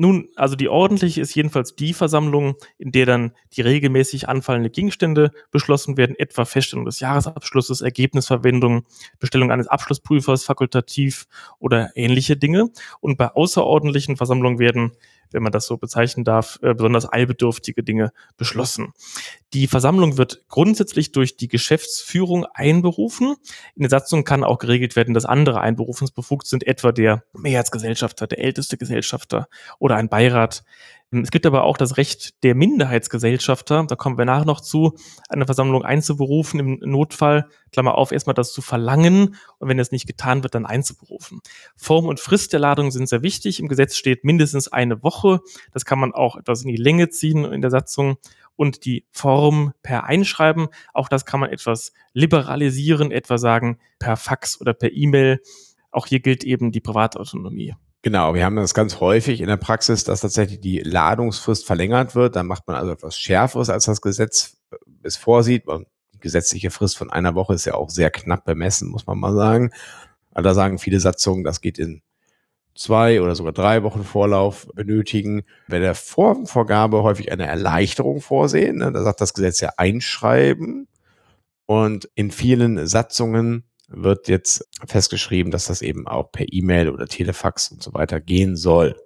Nun, 0.00 0.28
also 0.36 0.54
die 0.54 0.68
ordentliche 0.68 1.20
ist 1.20 1.34
jedenfalls 1.34 1.74
die 1.74 1.92
Versammlung, 1.92 2.54
in 2.78 2.92
der 2.92 3.04
dann 3.04 3.32
die 3.54 3.62
regelmäßig 3.62 4.28
anfallenden 4.28 4.70
Gegenstände 4.70 5.32
beschlossen 5.50 5.96
werden, 5.96 6.14
etwa 6.16 6.44
Feststellung 6.44 6.84
des 6.84 7.00
Jahresabschlusses, 7.00 7.80
Ergebnisverwendung, 7.80 8.84
Bestellung 9.18 9.50
eines 9.50 9.66
Abschlussprüfers 9.66 10.44
fakultativ 10.44 11.26
oder 11.58 11.90
ähnliche 11.96 12.36
Dinge. 12.36 12.70
Und 13.00 13.18
bei 13.18 13.34
außerordentlichen 13.34 14.16
Versammlungen 14.16 14.60
werden 14.60 14.92
wenn 15.30 15.42
man 15.42 15.52
das 15.52 15.66
so 15.66 15.76
bezeichnen 15.76 16.24
darf, 16.24 16.58
äh, 16.62 16.74
besonders 16.74 17.12
eilbedürftige 17.12 17.82
Dinge 17.82 18.12
beschlossen. 18.36 18.92
Die 19.52 19.66
Versammlung 19.66 20.18
wird 20.18 20.44
grundsätzlich 20.48 21.12
durch 21.12 21.36
die 21.36 21.48
Geschäftsführung 21.48 22.44
einberufen. 22.52 23.36
In 23.74 23.82
der 23.82 23.90
Satzung 23.90 24.24
kann 24.24 24.44
auch 24.44 24.58
geregelt 24.58 24.96
werden, 24.96 25.14
dass 25.14 25.24
andere 25.24 25.60
einberufungsbefugt 25.60 26.46
sind, 26.46 26.66
etwa 26.66 26.92
der 26.92 27.24
Mehrheitsgesellschafter, 27.32 28.26
der 28.26 28.40
älteste 28.40 28.76
Gesellschafter 28.76 29.48
oder 29.78 29.96
ein 29.96 30.08
Beirat. 30.08 30.64
Es 31.10 31.30
gibt 31.30 31.46
aber 31.46 31.64
auch 31.64 31.78
das 31.78 31.96
Recht 31.96 32.42
der 32.42 32.54
Minderheitsgesellschafter, 32.54 33.86
da 33.88 33.96
kommen 33.96 34.18
wir 34.18 34.26
nachher 34.26 34.44
noch 34.44 34.60
zu, 34.60 34.94
eine 35.30 35.46
Versammlung 35.46 35.82
einzuberufen, 35.82 36.60
im 36.60 36.78
Notfall, 36.80 37.48
Klammer 37.72 37.96
auf, 37.96 38.12
erstmal 38.12 38.34
das 38.34 38.52
zu 38.52 38.60
verlangen 38.60 39.36
und 39.58 39.68
wenn 39.68 39.78
es 39.78 39.90
nicht 39.90 40.06
getan 40.06 40.42
wird, 40.42 40.54
dann 40.54 40.66
einzuberufen. 40.66 41.40
Form 41.76 42.06
und 42.06 42.20
Frist 42.20 42.52
der 42.52 42.60
Ladung 42.60 42.90
sind 42.90 43.08
sehr 43.08 43.22
wichtig. 43.22 43.58
Im 43.58 43.68
Gesetz 43.68 43.96
steht 43.96 44.24
mindestens 44.24 44.68
eine 44.68 45.02
Woche. 45.02 45.40
Das 45.72 45.86
kann 45.86 45.98
man 45.98 46.12
auch 46.12 46.36
etwas 46.36 46.62
in 46.62 46.68
die 46.68 46.76
Länge 46.76 47.08
ziehen 47.08 47.44
in 47.46 47.62
der 47.62 47.70
Satzung 47.70 48.18
und 48.56 48.84
die 48.84 49.06
Form 49.10 49.72
per 49.82 50.04
Einschreiben. 50.04 50.68
Auch 50.92 51.08
das 51.08 51.24
kann 51.24 51.40
man 51.40 51.50
etwas 51.50 51.92
liberalisieren, 52.12 53.12
etwa 53.12 53.38
sagen 53.38 53.78
per 53.98 54.18
Fax 54.18 54.60
oder 54.60 54.74
per 54.74 54.92
E-Mail. 54.92 55.40
Auch 55.90 56.06
hier 56.06 56.20
gilt 56.20 56.44
eben 56.44 56.70
die 56.70 56.80
Privatautonomie. 56.80 57.74
Genau, 58.02 58.34
wir 58.34 58.44
haben 58.44 58.56
das 58.56 58.74
ganz 58.74 59.00
häufig 59.00 59.40
in 59.40 59.48
der 59.48 59.56
Praxis, 59.56 60.04
dass 60.04 60.20
tatsächlich 60.20 60.60
die 60.60 60.78
Ladungsfrist 60.78 61.66
verlängert 61.66 62.14
wird. 62.14 62.36
Dann 62.36 62.46
macht 62.46 62.66
man 62.68 62.76
also 62.76 62.92
etwas 62.92 63.18
Schärferes, 63.18 63.70
als 63.70 63.86
das 63.86 64.00
Gesetz 64.00 64.56
äh, 64.70 64.76
es 65.02 65.16
vorsieht. 65.16 65.64
Die 66.14 66.20
gesetzliche 66.20 66.70
Frist 66.70 66.96
von 66.96 67.10
einer 67.10 67.34
Woche 67.34 67.54
ist 67.54 67.64
ja 67.64 67.74
auch 67.74 67.90
sehr 67.90 68.10
knapp 68.10 68.44
bemessen, 68.44 68.88
muss 68.88 69.06
man 69.06 69.18
mal 69.18 69.34
sagen. 69.34 69.72
Aber 70.32 70.42
da 70.42 70.54
sagen 70.54 70.78
viele 70.78 71.00
Satzungen, 71.00 71.42
das 71.42 71.60
geht 71.60 71.78
in 71.78 72.02
zwei 72.76 73.20
oder 73.20 73.34
sogar 73.34 73.52
drei 73.52 73.82
Wochen 73.82 74.04
Vorlauf 74.04 74.68
benötigen. 74.74 75.42
Bei 75.68 75.80
der 75.80 75.96
Formvorgabe 75.96 77.02
häufig 77.02 77.32
eine 77.32 77.46
Erleichterung 77.46 78.20
vorsehen. 78.20 78.78
Ne? 78.78 78.92
Da 78.92 79.02
sagt 79.02 79.20
das 79.20 79.34
Gesetz 79.34 79.60
ja 79.60 79.72
einschreiben. 79.76 80.86
Und 81.66 82.08
in 82.14 82.30
vielen 82.30 82.86
Satzungen 82.86 83.67
wird 83.88 84.28
jetzt 84.28 84.68
festgeschrieben, 84.86 85.50
dass 85.50 85.66
das 85.66 85.82
eben 85.82 86.06
auch 86.06 86.30
per 86.30 86.46
E-Mail 86.50 86.90
oder 86.90 87.06
Telefax 87.06 87.70
und 87.70 87.82
so 87.82 87.94
weiter 87.94 88.20
gehen 88.20 88.56
soll. 88.56 88.96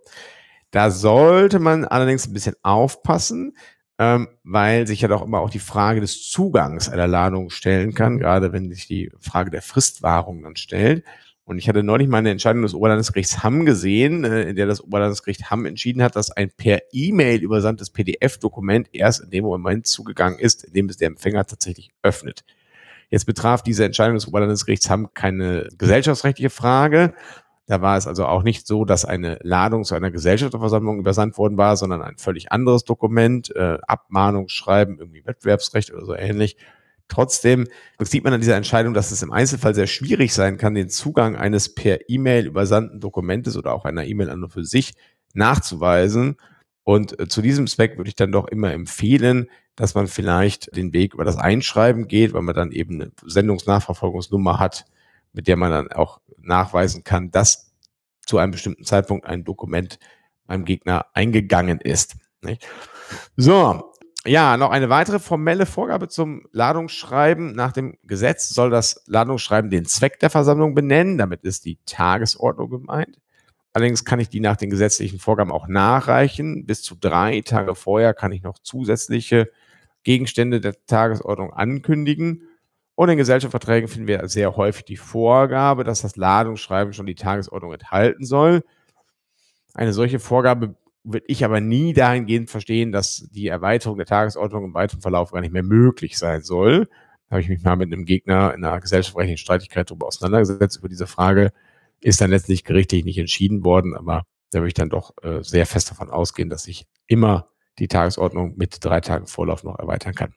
Da 0.71 0.91
sollte 0.91 1.59
man 1.59 1.85
allerdings 1.85 2.27
ein 2.27 2.33
bisschen 2.33 2.57
aufpassen, 2.63 3.57
ähm, 3.99 4.29
weil 4.43 4.87
sich 4.87 5.03
ja 5.03 5.09
doch 5.09 5.23
immer 5.23 5.41
auch 5.41 5.51
die 5.51 5.59
Frage 5.59 6.01
des 6.01 6.31
Zugangs 6.31 6.89
einer 6.89 7.07
Ladung 7.07 7.51
stellen 7.51 7.95
kann, 7.95 8.19
gerade 8.19 8.53
wenn 8.53 8.71
sich 8.71 8.87
die 8.87 9.11
Frage 9.21 9.51
der 9.51 9.63
Fristwahrung 9.63 10.43
dann 10.43 10.57
stellt. 10.57 11.05
Und 11.45 11.59
ich 11.59 11.69
hatte 11.69 11.83
neulich 11.83 12.09
mal 12.09 12.19
eine 12.19 12.31
Entscheidung 12.31 12.63
des 12.63 12.75
Oberlandesgerichts 12.75 13.43
Hamm 13.43 13.67
gesehen, 13.67 14.25
äh, 14.25 14.43
in 14.45 14.57
der 14.57 14.67
das 14.67 14.81
Oberlandesgericht 14.81 15.51
Hamm 15.51 15.67
entschieden 15.67 16.03
hat, 16.03 16.17
dass 16.17 16.31
ein 16.31 16.51
per 16.51 16.81
E-Mail 16.93 17.43
übersandtes 17.43 17.91
PDF-Dokument 17.91 18.89
erst 18.93 19.21
in 19.21 19.31
dem 19.31 19.45
Moment 19.45 19.87
zugegangen 19.87 20.39
ist, 20.39 20.65
in 20.65 20.73
dem 20.73 20.89
es 20.89 20.97
der 20.97 21.09
Empfänger 21.09 21.45
tatsächlich 21.45 21.91
öffnet. 22.03 22.45
Jetzt 23.13 23.27
betraf 23.27 23.63
diese 23.63 23.85
Entscheidung 23.85 24.15
des 24.15 24.27
Oberlandesgerichts 24.27 24.89
Hamm 24.89 25.13
keine 25.13 25.69
gesellschaftsrechtliche 25.77 26.49
Frage. 26.49 27.13
Da 27.67 27.83
war 27.83 27.99
es 27.99 28.07
also 28.07 28.25
auch 28.25 28.43
nicht 28.43 28.67
so, 28.67 28.87
dass 28.87 29.05
eine 29.05 29.39
Ladung 29.43 29.85
zu 29.85 29.95
einer 29.95 30.11
Gesellschafterversammlung 30.11 30.99
übersandt 30.99 31.37
worden 31.37 31.59
war, 31.59 31.77
sondern 31.77 32.01
ein 32.01 32.17
völlig 32.17 32.53
anderes 32.53 32.85
Dokument, 32.85 33.55
äh, 33.55 33.77
Abmahnungsschreiben, 33.87 34.99
irgendwie 34.99 35.27
Wettbewerbsrecht 35.27 35.93
oder 35.93 36.07
so 36.07 36.15
ähnlich. 36.15 36.57
Trotzdem 37.09 37.69
sieht 38.01 38.25
man 38.25 38.33
an 38.33 38.41
dieser 38.41 38.57
Entscheidung, 38.57 38.95
dass 38.95 39.11
es 39.11 39.23
im 39.23 39.31
Einzelfall 39.31 39.75
sehr 39.75 39.89
schwierig 39.89 40.33
sein 40.33 40.57
kann, 40.57 40.73
den 40.73 40.89
Zugang 40.89 41.37
eines 41.37 41.75
per 41.75 42.09
E-Mail 42.09 42.47
übersandten 42.47 42.99
Dokumentes 42.99 43.59
oder 43.59 43.75
auch 43.75 43.85
einer 43.85 44.07
E-Mail 44.07 44.31
an 44.31 44.43
und 44.43 44.51
für 44.55 44.65
sich 44.65 44.95
nachzuweisen. 45.35 46.39
Und 46.85 47.19
äh, 47.19 47.29
zu 47.29 47.43
diesem 47.43 47.67
Zweck 47.67 47.97
würde 47.97 48.09
ich 48.09 48.17
dann 48.17 48.33
doch 48.33 48.49
immer 48.49 48.73
empfehlen, 48.73 49.49
dass 49.77 49.95
man 49.95 50.07
vielleicht 50.07 50.75
den 50.77 50.93
Weg 50.93 51.15
über 51.15 51.25
das 51.25 51.37
Einschreiben 51.37 52.09
geht, 52.09 52.33
weil 52.35 52.43
man 52.43 52.55
dann 52.55 52.73
eben 52.73 53.01
eine 53.01 53.13
Sendungsnachverfolgungsnummer 53.25 54.59
hat, 54.59 54.85
mit 55.33 55.49
der 55.49 55.57
man 55.57 55.71
dann 55.71 55.93
auch 55.93 56.21
nachweisen 56.39 57.05
kann, 57.05 57.31
dass 57.31 57.73
zu 58.27 58.39
einem 58.39 58.53
bestimmten 58.53 58.85
Zeitpunkt 58.85 59.27
ein 59.27 59.45
Dokument 59.45 59.99
beim 60.47 60.65
Gegner 60.65 61.07
eingegangen 61.15 61.81
ist. 61.81 62.17
Nicht? 62.43 62.67
So, 63.37 63.93
ja, 64.25 64.57
noch 64.57 64.71
eine 64.71 64.89
weitere 64.89 65.19
formelle 65.19 65.67
Vorgabe 65.67 66.09
zum 66.09 66.47
Ladungsschreiben. 66.53 67.55
Nach 67.55 67.73
dem 67.73 67.97
Gesetz 68.05 68.51
soll 68.51 68.71
das 68.71 69.03
Ladungsschreiben 69.07 69.71
den 69.71 69.85
Zweck 69.85 70.21
der 70.21 70.31
Versammlung 70.31 70.75
benennen. 70.75 71.19
Damit 71.19 71.43
ist 71.43 71.65
die 71.65 71.79
Tagesordnung 71.87 72.71
gemeint. 72.71 73.19
Allerdings 73.73 74.05
kann 74.05 74.21
ich 74.21 74.29
die 74.29 74.41
nach 74.41 74.57
den 74.57 74.71
gesetzlichen 74.71 75.19
Vorgaben 75.19 75.51
auch 75.51 75.67
nachreichen. 75.67 76.67
Bis 76.67 76.83
zu 76.83 76.95
drei 76.95 77.41
Tage 77.41 77.75
vorher 77.75 78.13
kann 78.13 78.33
ich 78.33 78.43
noch 78.43 78.59
zusätzliche 78.59 79.51
Gegenstände 80.05 80.61
der 80.61 80.75
Tagesordnung 80.87 81.53
ankündigen. 81.53 82.49
Und 82.95 83.09
in 83.09 83.17
Gesellschaftsverträgen 83.17 83.89
finden 83.89 84.09
wir 84.09 84.29
sehr 84.29 84.57
häufig 84.57 84.85
die 84.85 84.99
Vorgabe, 84.99 85.85
dass 85.85 86.03
das 86.03 86.17
Ladungsschreiben 86.17 86.93
schon 86.93 87.07
die 87.07 87.15
Tagesordnung 87.15 87.73
enthalten 87.73 88.25
soll. 88.25 88.63
Eine 89.75 89.95
solche 89.95 90.19
Vorgabe 90.19 90.77
würde 91.05 91.27
ich 91.29 91.45
aber 91.45 91.61
nie 91.61 91.95
dahingehend 91.95 92.51
verstehen, 92.51 92.93
dass 92.93 93.29
die 93.33 93.49
Erweiterung 93.49 93.97
der 93.97 94.07
Tagesordnung 94.07 94.67
im 94.67 94.75
weiteren 94.75 95.01
Verlauf 95.01 95.33
gar 95.33 95.41
nicht 95.41 95.53
mehr 95.53 95.63
möglich 95.63 96.19
sein 96.19 96.43
soll. 96.43 96.87
Da 97.29 97.37
habe 97.37 97.41
ich 97.41 97.49
mich 97.49 97.63
mal 97.63 97.77
mit 97.77 97.93
einem 97.93 98.05
Gegner 98.05 98.55
in 98.55 98.65
einer 98.65 98.79
gesellschaftsrechtlichen 98.81 99.39
Streitigkeit 99.39 99.91
darüber 99.91 100.07
auseinandergesetzt, 100.07 100.77
über 100.79 100.89
diese 100.89 101.07
Frage. 101.07 101.53
Ist 102.03 102.21
dann 102.21 102.31
letztlich 102.31 102.65
gerichtlich 102.65 103.05
nicht 103.05 103.19
entschieden 103.19 103.65
worden, 103.65 103.97
aber 103.97 104.25
da 104.51 104.59
würde 104.59 104.69
ich 104.69 104.75
dann 104.75 104.91
doch 104.91 105.15
äh, 105.23 105.43
sehr 105.43 105.67
fest 105.67 105.91
davon 105.91 106.11
ausgehen, 106.11 106.51
dass 106.51 106.67
ich 106.67 106.87
immer 107.07 107.49
die 107.79 107.89
Tagesordnung 107.89 108.55
mit 108.57 108.85
drei 108.85 109.01
Tagen 109.01 109.27
Vorlauf 109.27 109.65
noch 109.65 109.79
erweitern 109.79 110.15
kann. 110.15 110.35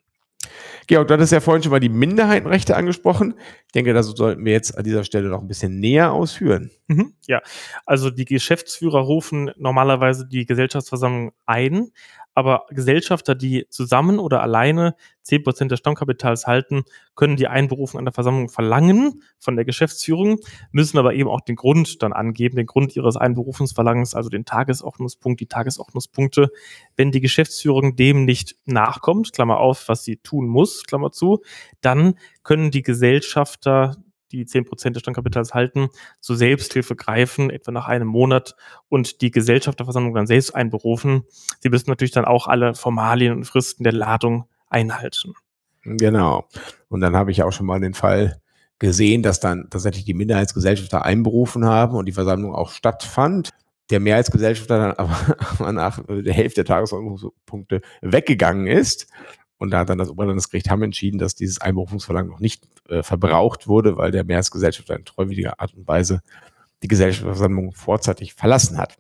Georg, 0.88 1.08
du 1.08 1.16
hattest 1.16 1.32
ja 1.32 1.40
vorhin 1.40 1.64
schon 1.64 1.72
mal 1.72 1.80
die 1.80 1.90
Minderheitenrechte 1.90 2.76
angesprochen. 2.76 3.34
Ich 3.66 3.72
denke, 3.72 3.94
das 3.94 4.08
sollten 4.08 4.46
wir 4.46 4.52
jetzt 4.52 4.78
an 4.78 4.84
dieser 4.84 5.04
Stelle 5.04 5.30
noch 5.30 5.42
ein 5.42 5.48
bisschen 5.48 5.80
näher 5.80 6.14
ausführen. 6.14 6.72
Mhm, 6.88 7.14
ja, 7.28 7.42
also 7.86 8.10
die 8.10 8.26
Geschäftsführer 8.26 9.00
rufen 9.00 9.52
normalerweise 9.58 10.28
die 10.28 10.46
Gesellschaftsversammlung 10.46 11.32
ein, 11.46 11.92
aber 12.36 12.66
Gesellschafter, 12.70 13.34
die 13.34 13.66
zusammen 13.70 14.20
oder 14.20 14.44
alleine 14.44 14.96
zehn 15.22 15.42
Prozent 15.42 15.72
des 15.72 15.80
Stammkapitals 15.80 16.46
halten, 16.46 16.84
können 17.16 17.38
die 17.38 17.48
Einberufung 17.48 17.98
an 17.98 18.06
der 18.06 18.14
Versammlung 18.14 18.50
verlangen 18.50 19.24
von 19.40 19.56
der 19.56 19.66
Geschäftsführung, 19.66 20.40
müssen 20.72 20.98
aber 21.00 21.14
eben 21.14 21.30
auch 21.30 21.42
den 21.42 21.56
Grund 21.56 22.04
dann 22.04 22.14
angeben, 22.14 22.58
den 22.58 22.66
Grund 22.66 22.96
ihres 22.96 23.16
Einberufungsverlangens, 23.16 24.14
also 24.14 24.30
den 24.30 24.46
Tagesordnungspunkt, 24.46 25.40
die 25.40 25.48
Tagesordnungspunkte. 25.48 26.50
Wenn 26.98 27.12
die 27.12 27.22
Geschäftsführung 27.22 27.96
dem 27.96 28.26
nicht 28.26 28.58
nachkommt, 28.66 29.32
Klammer 29.34 29.58
auf, 29.58 29.88
was 29.88 30.04
sie 30.04 30.18
tun 30.18 30.48
muss, 30.48 30.84
Klammer 30.84 31.12
zu, 31.12 31.42
dann 31.82 32.16
können 32.44 32.70
die 32.70 32.84
Gesellschafter 32.84 33.96
die 34.38 34.46
zehn 34.46 34.66
Prozent 34.66 34.96
des 34.96 35.02
Stammkapitals 35.02 35.54
halten, 35.54 35.90
zur 36.20 36.36
Selbsthilfe 36.36 36.96
greifen, 36.96 37.50
etwa 37.50 37.72
nach 37.72 37.88
einem 37.88 38.08
Monat 38.08 38.56
und 38.90 39.22
die 39.22 39.32
Gesellschafterversammlung 39.32 40.14
dann 40.14 40.28
selbst 40.28 40.56
einberufen. 40.56 41.24
Sie 41.60 41.70
müssen 41.70 41.90
natürlich 41.90 42.12
dann 42.12 42.26
auch 42.26 42.48
alle 42.48 42.76
Formalien 42.76 43.34
und 43.34 43.46
Fristen 43.46 43.84
der 43.84 43.94
Ladung 43.94 44.46
einhalten. 44.70 45.34
Genau. 45.84 46.48
Und 46.90 47.02
dann 47.02 47.16
habe 47.16 47.32
ich 47.32 47.44
auch 47.44 47.52
schon 47.52 47.68
mal 47.68 47.80
den 47.80 47.94
Fall 47.94 48.42
gesehen, 48.80 49.24
dass 49.24 49.40
dann 49.40 49.70
tatsächlich 49.70 50.06
die 50.06 50.14
Minderheitsgesellschafter 50.14 51.06
einberufen 51.06 51.66
haben 51.66 51.96
und 51.96 52.06
die 52.06 52.12
Versammlung 52.12 52.54
auch 52.54 52.72
stattfand. 52.72 53.52
Der 53.92 54.00
Mehrheitsgesellschafter 54.00 54.80
dann 54.80 54.92
aber 55.60 55.72
nach 55.72 56.02
der 56.08 56.34
Hälfte 56.34 56.64
der 56.64 56.76
Tagesordnungspunkte 56.76 57.82
weggegangen 58.02 58.68
ist 58.68 59.08
und 59.58 59.72
da 59.72 59.80
hat 59.80 59.90
dann 59.90 59.98
das 59.98 60.10
Oberlandesgericht 60.10 60.70
Hamm 60.70 60.84
entschieden, 60.84 61.18
dass 61.18 61.36
dieses 61.36 61.62
Einberufungsverlangen 61.62 62.32
noch 62.32 62.40
nicht 62.40 62.68
äh, 62.90 63.04
verbraucht 63.04 63.68
wurde, 63.68 63.98
weil 63.98 64.12
der 64.12 64.24
Mehrheitsgesellschafter 64.24 64.96
in 64.96 65.06
treuwilliger 65.06 65.60
Art 65.60 65.74
und 65.74 65.88
Weise 65.88 66.22
die 66.84 66.88
Gesellschaftsversammlung 66.88 67.72
vorzeitig 67.72 68.34
verlassen 68.34 68.78
hat. 68.78 68.98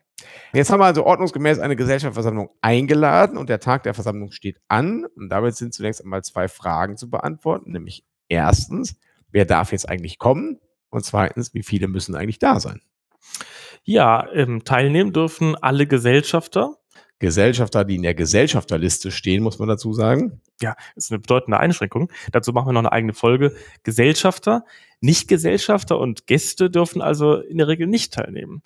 Jetzt 0.53 0.71
haben 0.71 0.79
wir 0.79 0.85
also 0.85 1.05
ordnungsgemäß 1.05 1.59
eine 1.59 1.75
Gesellschaftsversammlung 1.75 2.49
eingeladen 2.61 3.37
und 3.37 3.49
der 3.49 3.59
Tag 3.59 3.83
der 3.83 3.93
Versammlung 3.93 4.31
steht 4.31 4.59
an. 4.69 5.05
Und 5.15 5.29
damit 5.29 5.55
sind 5.55 5.73
zunächst 5.73 6.01
einmal 6.01 6.23
zwei 6.23 6.47
Fragen 6.47 6.97
zu 6.97 7.09
beantworten, 7.09 7.71
nämlich 7.71 8.05
erstens, 8.29 8.97
wer 9.31 9.45
darf 9.45 9.71
jetzt 9.71 9.89
eigentlich 9.89 10.17
kommen? 10.17 10.59
Und 10.89 11.03
zweitens, 11.03 11.53
wie 11.53 11.63
viele 11.63 11.89
müssen 11.89 12.15
eigentlich 12.15 12.39
da 12.39 12.59
sein? 12.61 12.81
Ja, 13.83 14.31
ähm, 14.31 14.63
teilnehmen 14.63 15.11
dürfen 15.11 15.55
alle 15.55 15.87
Gesellschafter 15.87 16.77
Gesellschafter, 17.19 17.85
die 17.85 17.95
in 17.95 18.03
der 18.03 18.13
Gesellschafterliste 18.13 19.11
stehen, 19.11 19.43
muss 19.43 19.59
man 19.59 19.67
dazu 19.67 19.93
sagen. 19.93 20.41
Ja, 20.61 20.75
ist 20.95 21.11
eine 21.11 21.19
bedeutende 21.19 21.59
Einschränkung. 21.59 22.11
Dazu 22.31 22.51
machen 22.51 22.67
wir 22.67 22.73
noch 22.73 22.81
eine 22.81 22.91
eigene 22.91 23.13
Folge. 23.13 23.55
Gesellschafter, 23.83 24.65
Nicht-Gesellschafter 24.99 25.97
und 25.97 26.27
Gäste 26.27 26.69
dürfen 26.69 27.01
also 27.01 27.35
in 27.39 27.57
der 27.57 27.67
Regel 27.67 27.87
nicht 27.87 28.13
teilnehmen 28.13 28.61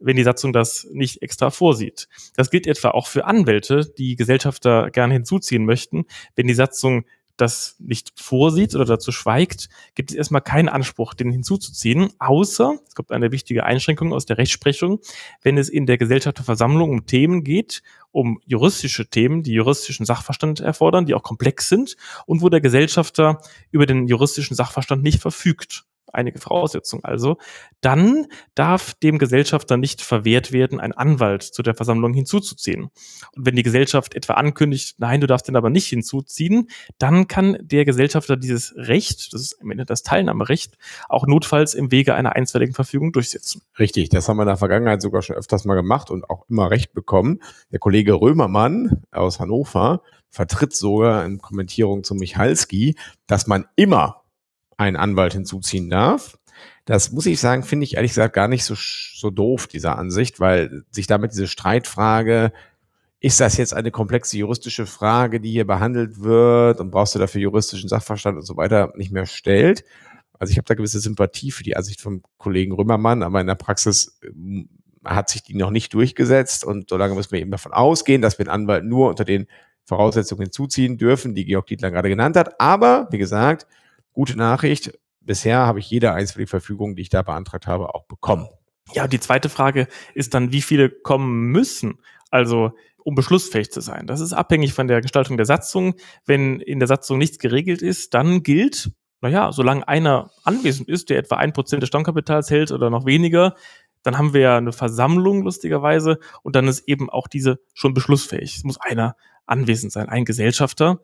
wenn 0.00 0.16
die 0.16 0.24
Satzung 0.24 0.52
das 0.52 0.86
nicht 0.92 1.22
extra 1.22 1.50
vorsieht. 1.50 2.08
Das 2.36 2.50
gilt 2.50 2.66
etwa 2.66 2.90
auch 2.90 3.06
für 3.06 3.24
Anwälte, 3.24 3.90
die 3.96 4.16
Gesellschafter 4.16 4.90
gerne 4.90 5.14
hinzuziehen 5.14 5.64
möchten. 5.64 6.04
Wenn 6.36 6.46
die 6.46 6.54
Satzung 6.54 7.04
das 7.36 7.76
nicht 7.78 8.12
vorsieht 8.16 8.74
oder 8.74 8.84
dazu 8.84 9.12
schweigt, 9.12 9.68
gibt 9.94 10.10
es 10.10 10.16
erstmal 10.16 10.40
keinen 10.40 10.68
Anspruch, 10.68 11.14
den 11.14 11.30
hinzuzuziehen, 11.30 12.10
außer, 12.18 12.78
es 12.86 12.94
kommt 12.94 13.12
eine 13.12 13.32
wichtige 13.32 13.64
Einschränkung 13.64 14.12
aus 14.12 14.26
der 14.26 14.38
Rechtsprechung, 14.38 15.00
wenn 15.42 15.58
es 15.58 15.68
in 15.68 15.86
der 15.86 15.98
Gesellschafterversammlung 15.98 16.90
um 16.90 17.06
Themen 17.06 17.44
geht, 17.44 17.82
um 18.12 18.40
juristische 18.46 19.06
Themen, 19.06 19.42
die 19.42 19.52
juristischen 19.52 20.06
Sachverstand 20.06 20.60
erfordern, 20.60 21.06
die 21.06 21.14
auch 21.14 21.22
komplex 21.22 21.68
sind 21.68 21.96
und 22.26 22.42
wo 22.42 22.48
der 22.48 22.60
Gesellschafter 22.60 23.40
über 23.70 23.86
den 23.86 24.06
juristischen 24.06 24.56
Sachverstand 24.56 25.02
nicht 25.02 25.20
verfügt. 25.20 25.84
Einige 26.14 26.38
Voraussetzungen 26.38 27.04
also, 27.04 27.36
dann 27.80 28.26
darf 28.54 28.94
dem 28.94 29.18
Gesellschafter 29.18 29.76
nicht 29.76 30.02
verwehrt 30.02 30.52
werden, 30.52 30.80
einen 30.80 30.92
Anwalt 30.92 31.42
zu 31.42 31.62
der 31.62 31.74
Versammlung 31.74 32.14
hinzuzuziehen. 32.14 32.84
Und 32.84 33.46
wenn 33.46 33.56
die 33.56 33.62
Gesellschaft 33.62 34.14
etwa 34.14 34.34
ankündigt, 34.34 34.96
nein, 34.98 35.20
du 35.20 35.26
darfst 35.26 35.48
den 35.48 35.56
aber 35.56 35.70
nicht 35.70 35.88
hinzuziehen, 35.88 36.68
dann 36.98 37.28
kann 37.28 37.58
der 37.60 37.84
Gesellschafter 37.84 38.36
dieses 38.36 38.74
Recht, 38.76 39.32
das 39.32 39.40
ist 39.40 39.60
am 39.60 39.70
Ende 39.70 39.84
das 39.84 40.02
Teilnahmerecht, 40.02 40.76
auch 41.08 41.26
notfalls 41.26 41.74
im 41.74 41.90
Wege 41.90 42.14
einer 42.14 42.34
einstweiligen 42.36 42.74
Verfügung 42.74 43.12
durchsetzen. 43.12 43.62
Richtig, 43.78 44.08
das 44.08 44.28
haben 44.28 44.36
wir 44.36 44.42
in 44.42 44.48
der 44.48 44.56
Vergangenheit 44.56 45.02
sogar 45.02 45.22
schon 45.22 45.36
öfters 45.36 45.64
mal 45.64 45.74
gemacht 45.74 46.10
und 46.10 46.28
auch 46.30 46.48
immer 46.48 46.70
recht 46.70 46.92
bekommen. 46.92 47.40
Der 47.70 47.78
Kollege 47.78 48.14
Römermann 48.14 49.02
aus 49.10 49.40
Hannover 49.40 50.02
vertritt 50.30 50.74
sogar 50.74 51.24
in 51.24 51.38
Kommentierung 51.38 52.02
zu 52.02 52.14
Michalski, 52.14 52.96
dass 53.26 53.46
man 53.46 53.66
immer 53.76 54.23
einen 54.76 54.96
Anwalt 54.96 55.32
hinzuziehen 55.32 55.90
darf. 55.90 56.38
Das 56.84 57.12
muss 57.12 57.26
ich 57.26 57.40
sagen, 57.40 57.62
finde 57.62 57.84
ich 57.84 57.96
ehrlich 57.96 58.10
gesagt 58.10 58.34
gar 58.34 58.48
nicht 58.48 58.64
so, 58.64 58.74
so 58.76 59.30
doof, 59.30 59.66
dieser 59.66 59.98
Ansicht, 59.98 60.38
weil 60.40 60.84
sich 60.90 61.06
damit 61.06 61.32
diese 61.32 61.48
Streitfrage, 61.48 62.52
ist 63.20 63.40
das 63.40 63.56
jetzt 63.56 63.72
eine 63.72 63.90
komplexe 63.90 64.36
juristische 64.36 64.84
Frage, 64.84 65.40
die 65.40 65.50
hier 65.50 65.66
behandelt 65.66 66.20
wird 66.20 66.78
und 66.78 66.90
brauchst 66.90 67.14
du 67.14 67.18
dafür 67.18 67.40
juristischen 67.40 67.88
Sachverstand 67.88 68.36
und 68.36 68.44
so 68.44 68.58
weiter, 68.58 68.92
nicht 68.96 69.12
mehr 69.12 69.24
stellt. 69.24 69.82
Also 70.38 70.50
ich 70.50 70.58
habe 70.58 70.66
da 70.66 70.74
gewisse 70.74 71.00
Sympathie 71.00 71.50
für 71.50 71.62
die 71.62 71.74
Ansicht 71.74 72.02
vom 72.02 72.22
Kollegen 72.36 72.72
Römermann, 72.72 73.22
aber 73.22 73.40
in 73.40 73.46
der 73.46 73.54
Praxis 73.54 74.18
ähm, 74.22 74.68
hat 75.06 75.30
sich 75.30 75.42
die 75.42 75.54
noch 75.54 75.70
nicht 75.70 75.94
durchgesetzt 75.94 76.64
und 76.64 76.90
solange 76.90 77.14
müssen 77.14 77.32
wir 77.32 77.40
eben 77.40 77.50
davon 77.50 77.72
ausgehen, 77.72 78.20
dass 78.20 78.38
wir 78.38 78.44
den 78.44 78.50
Anwalt 78.50 78.84
nur 78.84 79.08
unter 79.08 79.24
den 79.24 79.46
Voraussetzungen 79.84 80.42
hinzuziehen 80.42 80.98
dürfen, 80.98 81.34
die 81.34 81.46
Georg 81.46 81.66
Dietler 81.66 81.90
gerade 81.90 82.08
genannt 82.10 82.36
hat. 82.36 82.60
Aber, 82.60 83.08
wie 83.10 83.18
gesagt, 83.18 83.66
gute 84.14 84.36
Nachricht, 84.36 84.98
bisher 85.20 85.58
habe 85.58 85.80
ich 85.80 85.90
jede 85.90 86.12
einzelne 86.12 86.46
Verfügung, 86.46 86.96
die 86.96 87.02
ich 87.02 87.10
da 87.10 87.22
beantragt 87.22 87.66
habe, 87.66 87.94
auch 87.94 88.06
bekommen. 88.06 88.48
Ja, 88.92 89.06
die 89.06 89.20
zweite 89.20 89.48
Frage 89.48 89.88
ist 90.14 90.34
dann, 90.34 90.52
wie 90.52 90.62
viele 90.62 90.90
kommen 90.90 91.50
müssen? 91.50 92.00
Also, 92.30 92.72
um 93.04 93.14
beschlussfähig 93.14 93.70
zu 93.70 93.80
sein. 93.80 94.06
Das 94.06 94.20
ist 94.20 94.32
abhängig 94.32 94.72
von 94.72 94.88
der 94.88 95.00
Gestaltung 95.00 95.36
der 95.36 95.46
Satzung. 95.46 95.94
Wenn 96.24 96.60
in 96.60 96.78
der 96.78 96.88
Satzung 96.88 97.18
nichts 97.18 97.38
geregelt 97.38 97.82
ist, 97.82 98.14
dann 98.14 98.42
gilt, 98.42 98.92
naja, 99.20 99.52
solange 99.52 99.86
einer 99.88 100.30
anwesend 100.42 100.88
ist, 100.88 101.10
der 101.10 101.18
etwa 101.18 101.36
ein 101.36 101.52
Prozent 101.52 101.82
des 101.82 101.88
Stammkapitals 101.88 102.50
hält 102.50 102.72
oder 102.72 102.90
noch 102.90 103.04
weniger, 103.04 103.54
dann 104.02 104.18
haben 104.18 104.34
wir 104.34 104.40
ja 104.40 104.56
eine 104.58 104.72
Versammlung 104.72 105.42
lustigerweise 105.42 106.18
und 106.42 106.56
dann 106.56 106.68
ist 106.68 106.86
eben 106.86 107.10
auch 107.10 107.26
diese 107.26 107.58
schon 107.72 107.94
beschlussfähig. 107.94 108.56
Es 108.56 108.64
muss 108.64 108.78
einer 108.80 109.16
anwesend 109.46 109.92
sein, 109.92 110.08
ein 110.08 110.24
Gesellschafter. 110.24 111.00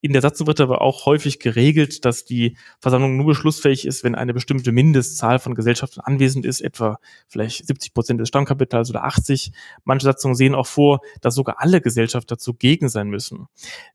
In 0.00 0.12
der 0.12 0.20
Satzung 0.20 0.46
wird 0.46 0.60
aber 0.60 0.82
auch 0.82 1.06
häufig 1.06 1.38
geregelt, 1.38 2.04
dass 2.04 2.26
die 2.26 2.58
Versammlung 2.78 3.16
nur 3.16 3.24
beschlussfähig 3.24 3.86
ist, 3.86 4.04
wenn 4.04 4.14
eine 4.14 4.34
bestimmte 4.34 4.70
Mindestzahl 4.70 5.38
von 5.38 5.54
Gesellschaften 5.54 6.00
anwesend 6.00 6.44
ist, 6.44 6.60
etwa 6.60 6.98
vielleicht 7.26 7.66
70 7.66 7.94
Prozent 7.94 8.20
des 8.20 8.28
Stammkapitals 8.28 8.90
oder 8.90 9.04
80. 9.04 9.52
Manche 9.84 10.04
Satzungen 10.04 10.34
sehen 10.34 10.54
auch 10.54 10.66
vor, 10.66 11.00
dass 11.22 11.34
sogar 11.34 11.56
alle 11.60 11.80
Gesellschafter 11.80 12.36
zugegen 12.36 12.90
sein 12.90 13.08
müssen. 13.08 13.46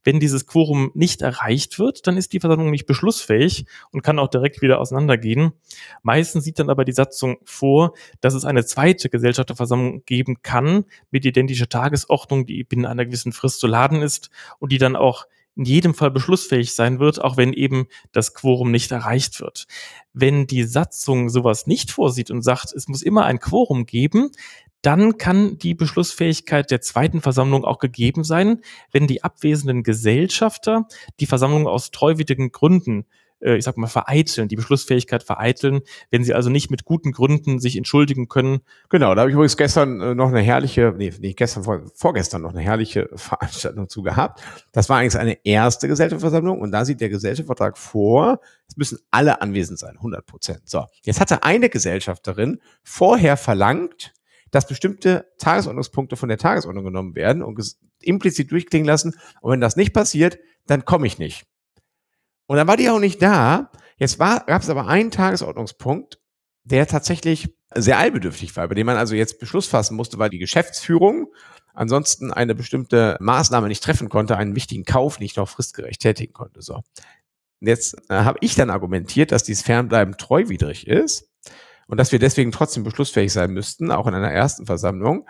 Wenn 0.03 0.19
dieses 0.19 0.47
Quorum 0.47 0.89
nicht 0.95 1.21
erreicht 1.21 1.77
wird, 1.77 2.07
dann 2.07 2.17
ist 2.17 2.33
die 2.33 2.39
Versammlung 2.39 2.71
nicht 2.71 2.87
beschlussfähig 2.87 3.65
und 3.91 4.01
kann 4.01 4.17
auch 4.17 4.29
direkt 4.29 4.63
wieder 4.63 4.79
auseinandergehen. 4.79 5.51
Meistens 6.01 6.43
sieht 6.43 6.57
dann 6.57 6.71
aber 6.71 6.85
die 6.85 6.91
Satzung 6.91 7.37
vor, 7.43 7.93
dass 8.19 8.33
es 8.33 8.45
eine 8.45 8.65
zweite 8.65 9.09
Gesellschafterversammlung 9.09 10.03
geben 10.05 10.41
kann 10.41 10.85
mit 11.11 11.23
identischer 11.23 11.69
Tagesordnung, 11.69 12.47
die 12.47 12.63
binnen 12.63 12.87
einer 12.87 13.05
gewissen 13.05 13.31
Frist 13.31 13.59
zu 13.59 13.67
laden 13.67 13.88
ist 13.95 14.29
und 14.59 14.71
die 14.71 14.77
dann 14.77 14.95
auch 14.95 15.25
in 15.55 15.65
jedem 15.65 15.93
Fall 15.93 16.09
beschlussfähig 16.09 16.73
sein 16.73 16.99
wird, 16.99 17.21
auch 17.21 17.35
wenn 17.35 17.51
eben 17.51 17.87
das 18.13 18.33
Quorum 18.33 18.71
nicht 18.71 18.91
erreicht 18.91 19.41
wird. 19.41 19.67
Wenn 20.13 20.47
die 20.47 20.63
Satzung 20.63 21.29
sowas 21.29 21.67
nicht 21.67 21.91
vorsieht 21.91 22.31
und 22.31 22.41
sagt, 22.43 22.71
es 22.73 22.87
muss 22.87 23.01
immer 23.01 23.25
ein 23.25 23.39
Quorum 23.39 23.85
geben, 23.85 24.31
dann 24.81 25.17
kann 25.17 25.57
die 25.57 25.73
Beschlussfähigkeit 25.73 26.71
der 26.71 26.79
zweiten 26.79 27.19
Versammlung 27.19 27.65
auch 27.65 27.79
gegeben 27.79 28.23
sein, 28.23 28.61
wenn 28.91 29.07
die 29.07 29.23
abwesenden 29.23 29.83
Gesellschafter 29.83 30.87
die 31.19 31.25
Versammlung 31.25 31.67
aus 31.67 31.91
treuwidrigen 31.91 32.51
Gründen 32.51 33.05
äh, 33.41 33.55
ich 33.57 33.63
sag 33.63 33.77
mal, 33.77 33.87
vereiteln, 33.87 34.47
die 34.47 34.55
Beschlussfähigkeit 34.55 35.23
vereiteln, 35.23 35.81
wenn 36.11 36.23
sie 36.23 36.33
also 36.33 36.49
nicht 36.49 36.69
mit 36.69 36.85
guten 36.85 37.11
Gründen 37.11 37.59
sich 37.59 37.77
entschuldigen 37.77 38.27
können. 38.27 38.59
Genau, 38.89 39.15
da 39.15 39.21
habe 39.21 39.29
ich 39.29 39.33
übrigens 39.33 39.57
gestern 39.57 40.01
äh, 40.01 40.15
noch 40.15 40.29
eine 40.29 40.41
herrliche, 40.41 40.93
nee, 40.97 41.13
nicht 41.19 41.37
gestern, 41.37 41.63
vor, 41.63 41.81
vorgestern 41.93 42.41
noch 42.41 42.51
eine 42.51 42.61
herrliche 42.61 43.09
Veranstaltung 43.15 43.89
zu 43.89 44.01
gehabt. 44.01 44.41
Das 44.71 44.89
war 44.89 44.97
eigentlich 44.97 45.17
eine 45.17 45.43
erste 45.45 45.87
Gesellschaftsversammlung 45.87 46.59
und 46.59 46.71
da 46.71 46.85
sieht 46.85 47.01
der 47.01 47.09
Gesellschaftsvertrag 47.09 47.77
vor, 47.77 48.39
es 48.67 48.77
müssen 48.77 48.99
alle 49.11 49.41
anwesend 49.41 49.79
sein, 49.79 49.95
100 49.97 50.25
Prozent. 50.25 50.61
So, 50.65 50.85
jetzt 51.03 51.19
hatte 51.19 51.43
eine 51.43 51.69
Gesellschafterin 51.69 52.59
vorher 52.83 53.37
verlangt, 53.37 54.13
dass 54.51 54.67
bestimmte 54.67 55.27
Tagesordnungspunkte 55.37 56.15
von 56.15 56.29
der 56.29 56.37
Tagesordnung 56.37 56.83
genommen 56.83 57.15
werden 57.15 57.43
und 57.43 57.59
implizit 58.01 58.51
durchklingen 58.51 58.87
lassen. 58.87 59.15
Und 59.41 59.51
wenn 59.51 59.61
das 59.61 59.75
nicht 59.75 59.93
passiert, 59.93 60.39
dann 60.65 60.85
komme 60.85 61.07
ich 61.07 61.19
nicht. 61.19 61.45
Und 62.49 62.57
dann 62.57 62.67
war 62.67 62.77
die 62.77 62.89
auch 62.89 62.99
nicht 62.99 63.21
da. 63.21 63.69
Jetzt 63.97 64.17
gab 64.17 64.49
es 64.49 64.71
aber 64.71 64.87
einen 64.87 65.11
Tagesordnungspunkt, 65.11 66.19
der 66.63 66.87
tatsächlich 66.87 67.55
sehr 67.75 67.99
eilbedürftig 67.99 68.55
war, 68.55 68.67
bei 68.67 68.73
dem 68.73 68.87
man 68.87 68.97
also 68.97 69.13
jetzt 69.13 69.39
Beschluss 69.39 69.67
fassen 69.67 69.95
musste, 69.95 70.17
weil 70.17 70.31
die 70.31 70.39
Geschäftsführung 70.39 71.27
ansonsten 71.75 72.33
eine 72.33 72.55
bestimmte 72.55 73.17
Maßnahme 73.19 73.67
nicht 73.67 73.83
treffen 73.83 74.09
konnte, 74.09 74.35
einen 74.35 74.55
wichtigen 74.55 74.83
Kauf 74.83 75.19
nicht 75.19 75.37
noch 75.37 75.47
fristgerecht 75.47 76.01
tätigen 76.01 76.33
konnte. 76.33 76.63
So. 76.63 76.81
Jetzt 77.59 77.95
äh, 78.09 78.15
habe 78.15 78.39
ich 78.41 78.55
dann 78.55 78.71
argumentiert, 78.71 79.31
dass 79.31 79.43
dieses 79.43 79.61
Fernbleiben 79.61 80.17
treuwidrig 80.17 80.87
ist 80.87 81.29
und 81.85 81.97
dass 81.99 82.11
wir 82.11 82.17
deswegen 82.17 82.51
trotzdem 82.51 82.83
beschlussfähig 82.83 83.31
sein 83.31 83.51
müssten, 83.51 83.91
auch 83.91 84.07
in 84.07 84.15
einer 84.15 84.31
ersten 84.31 84.65
Versammlung. 84.65 85.27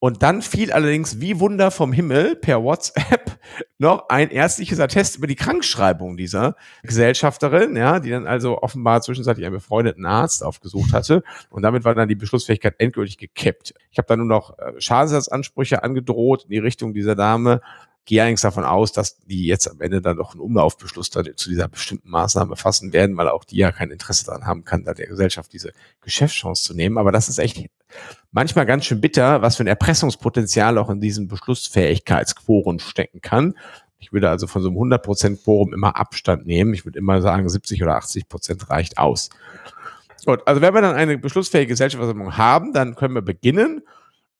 Und 0.00 0.22
dann 0.22 0.40
fiel 0.40 0.72
allerdings 0.72 1.20
wie 1.20 1.40
Wunder 1.40 1.70
vom 1.70 1.92
Himmel 1.92 2.34
per 2.34 2.62
WhatsApp 2.64 3.38
noch 3.78 4.08
ein 4.08 4.30
ärztliches 4.30 4.80
Attest 4.80 5.16
über 5.16 5.26
die 5.26 5.36
Krankschreibung 5.36 6.16
dieser 6.16 6.56
Gesellschafterin, 6.82 7.76
ja, 7.76 8.00
die 8.00 8.08
dann 8.08 8.26
also 8.26 8.62
offenbar 8.62 9.02
zwischenzeitlich 9.02 9.44
einen 9.44 9.56
befreundeten 9.56 10.06
Arzt 10.06 10.42
aufgesucht 10.42 10.94
hatte. 10.94 11.22
Und 11.50 11.62
damit 11.62 11.84
war 11.84 11.94
dann 11.94 12.08
die 12.08 12.14
Beschlussfähigkeit 12.14 12.76
endgültig 12.78 13.18
gekippt. 13.18 13.74
Ich 13.90 13.98
habe 13.98 14.08
dann 14.08 14.20
nur 14.20 14.28
noch 14.28 14.58
äh, 14.58 14.72
Schadensersatzansprüche 14.78 15.82
angedroht 15.82 16.44
in 16.44 16.50
die 16.50 16.58
Richtung 16.58 16.94
dieser 16.94 17.14
Dame 17.14 17.60
gehe 18.04 18.22
eigentlich 18.22 18.40
davon 18.40 18.64
aus, 18.64 18.92
dass 18.92 19.18
die 19.20 19.46
jetzt 19.46 19.70
am 19.70 19.80
Ende 19.80 20.00
dann 20.00 20.16
doch 20.16 20.32
einen 20.32 20.40
Umlaufbeschluss 20.40 21.10
zu 21.10 21.22
dieser 21.22 21.68
bestimmten 21.68 22.10
Maßnahme 22.10 22.56
fassen 22.56 22.92
werden, 22.92 23.16
weil 23.16 23.28
auch 23.28 23.44
die 23.44 23.56
ja 23.56 23.72
kein 23.72 23.90
Interesse 23.90 24.24
daran 24.24 24.46
haben 24.46 24.64
kann, 24.64 24.84
da 24.84 24.94
der 24.94 25.06
Gesellschaft 25.06 25.52
diese 25.52 25.72
Geschäftschance 26.00 26.64
zu 26.64 26.74
nehmen. 26.74 26.98
Aber 26.98 27.12
das 27.12 27.28
ist 27.28 27.38
echt 27.38 27.68
manchmal 28.32 28.66
ganz 28.66 28.86
schön 28.86 29.00
bitter, 29.00 29.42
was 29.42 29.56
für 29.56 29.64
ein 29.64 29.68
Erpressungspotenzial 29.68 30.78
auch 30.78 30.90
in 30.90 31.00
diesem 31.00 31.28
Beschlussfähigkeitsquoren 31.28 32.78
stecken 32.80 33.20
kann. 33.20 33.54
Ich 33.98 34.12
würde 34.12 34.30
also 34.30 34.46
von 34.46 34.62
so 34.62 34.70
einem 34.70 34.78
100% 34.78 35.44
Quorum 35.44 35.74
immer 35.74 35.96
Abstand 35.96 36.46
nehmen. 36.46 36.72
Ich 36.72 36.86
würde 36.86 36.98
immer 36.98 37.20
sagen, 37.20 37.48
70 37.48 37.82
oder 37.82 37.96
80 37.96 38.28
Prozent 38.28 38.70
reicht 38.70 38.98
aus. 38.98 39.28
Gut, 40.24 40.40
also 40.46 40.60
wenn 40.60 40.74
wir 40.74 40.80
dann 40.80 40.96
eine 40.96 41.18
beschlussfähige 41.18 41.68
Gesellschaftsversammlung 41.68 42.36
haben, 42.36 42.72
dann 42.72 42.94
können 42.94 43.14
wir 43.14 43.22
beginnen 43.22 43.82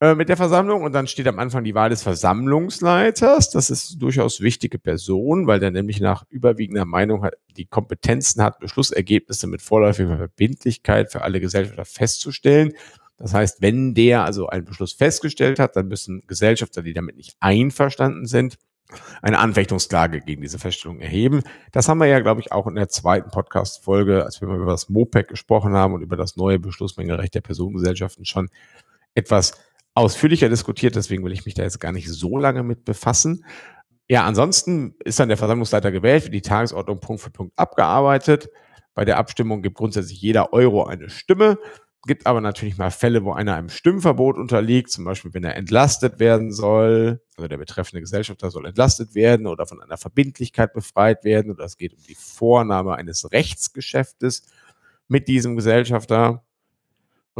äh, 0.00 0.14
mit 0.14 0.30
der 0.30 0.38
Versammlung 0.38 0.82
und 0.82 0.92
dann 0.92 1.06
steht 1.06 1.26
am 1.26 1.38
Anfang 1.38 1.62
die 1.62 1.74
Wahl 1.74 1.90
des 1.90 2.02
Versammlungsleiters. 2.02 3.50
Das 3.50 3.68
ist 3.68 3.98
durchaus 4.00 4.40
wichtige 4.40 4.78
Person, 4.78 5.46
weil 5.46 5.60
der 5.60 5.70
nämlich 5.70 6.00
nach 6.00 6.24
überwiegender 6.30 6.86
Meinung 6.86 7.22
hat, 7.22 7.34
die 7.56 7.66
Kompetenzen 7.66 8.42
hat, 8.42 8.60
Beschlussergebnisse 8.60 9.46
mit 9.46 9.60
vorläufiger 9.60 10.16
Verbindlichkeit 10.16 11.12
für 11.12 11.20
alle 11.20 11.38
Gesellschafter 11.38 11.84
festzustellen. 11.84 12.72
Das 13.18 13.34
heißt, 13.34 13.60
wenn 13.60 13.92
der 13.92 14.24
also 14.24 14.46
einen 14.46 14.64
Beschluss 14.64 14.94
festgestellt 14.94 15.58
hat, 15.58 15.76
dann 15.76 15.88
müssen 15.88 16.22
Gesellschafter, 16.26 16.82
die 16.82 16.94
damit 16.94 17.16
nicht 17.16 17.36
einverstanden 17.40 18.24
sind, 18.24 18.56
eine 19.20 19.38
Anfechtungsklage 19.38 20.22
gegen 20.22 20.40
diese 20.40 20.58
Feststellung 20.58 21.00
erheben. 21.00 21.42
Das 21.72 21.88
haben 21.90 21.98
wir 21.98 22.06
ja, 22.06 22.20
glaube 22.20 22.40
ich, 22.40 22.52
auch 22.52 22.66
in 22.66 22.74
der 22.74 22.88
zweiten 22.88 23.30
Podcast-Folge, 23.30 24.24
als 24.24 24.40
wir 24.40 24.48
mal 24.48 24.56
über 24.56 24.72
das 24.72 24.88
MOPEC 24.88 25.28
gesprochen 25.28 25.74
haben 25.74 25.92
und 25.92 26.00
über 26.00 26.16
das 26.16 26.36
neue 26.36 26.58
Beschlussmengerecht 26.58 27.34
der 27.34 27.42
Personengesellschaften 27.42 28.24
schon 28.24 28.48
etwas 29.14 29.52
ausführlicher 29.94 30.48
diskutiert, 30.48 30.96
deswegen 30.96 31.24
will 31.24 31.32
ich 31.32 31.44
mich 31.44 31.54
da 31.54 31.62
jetzt 31.62 31.80
gar 31.80 31.92
nicht 31.92 32.08
so 32.08 32.38
lange 32.38 32.62
mit 32.62 32.84
befassen. 32.84 33.44
Ja, 34.08 34.24
ansonsten 34.24 34.96
ist 35.04 35.20
dann 35.20 35.28
der 35.28 35.36
Versammlungsleiter 35.36 35.92
gewählt, 35.92 36.24
wird 36.24 36.34
die 36.34 36.42
Tagesordnung 36.42 37.00
Punkt 37.00 37.22
für 37.22 37.30
Punkt 37.30 37.52
abgearbeitet. 37.56 38.48
Bei 38.94 39.04
der 39.04 39.18
Abstimmung 39.18 39.62
gibt 39.62 39.76
grundsätzlich 39.76 40.20
jeder 40.20 40.52
Euro 40.52 40.84
eine 40.84 41.10
Stimme. 41.10 41.58
Gibt 42.06 42.26
aber 42.26 42.40
natürlich 42.40 42.78
mal 42.78 42.90
Fälle, 42.90 43.24
wo 43.24 43.32
einer 43.32 43.54
einem 43.54 43.68
Stimmverbot 43.68 44.36
unterliegt, 44.36 44.90
zum 44.90 45.04
Beispiel 45.04 45.34
wenn 45.34 45.44
er 45.44 45.54
entlastet 45.56 46.18
werden 46.18 46.50
soll, 46.50 47.20
also 47.36 47.46
der 47.46 47.58
betreffende 47.58 48.00
Gesellschafter 48.00 48.50
soll 48.50 48.66
entlastet 48.66 49.14
werden 49.14 49.46
oder 49.46 49.66
von 49.66 49.82
einer 49.82 49.98
Verbindlichkeit 49.98 50.72
befreit 50.72 51.24
werden 51.24 51.52
oder 51.52 51.64
es 51.64 51.76
geht 51.76 51.92
um 51.92 52.02
die 52.02 52.14
Vornahme 52.14 52.94
eines 52.94 53.30
Rechtsgeschäftes 53.30 54.44
mit 55.08 55.28
diesem 55.28 55.56
Gesellschafter. 55.56 56.42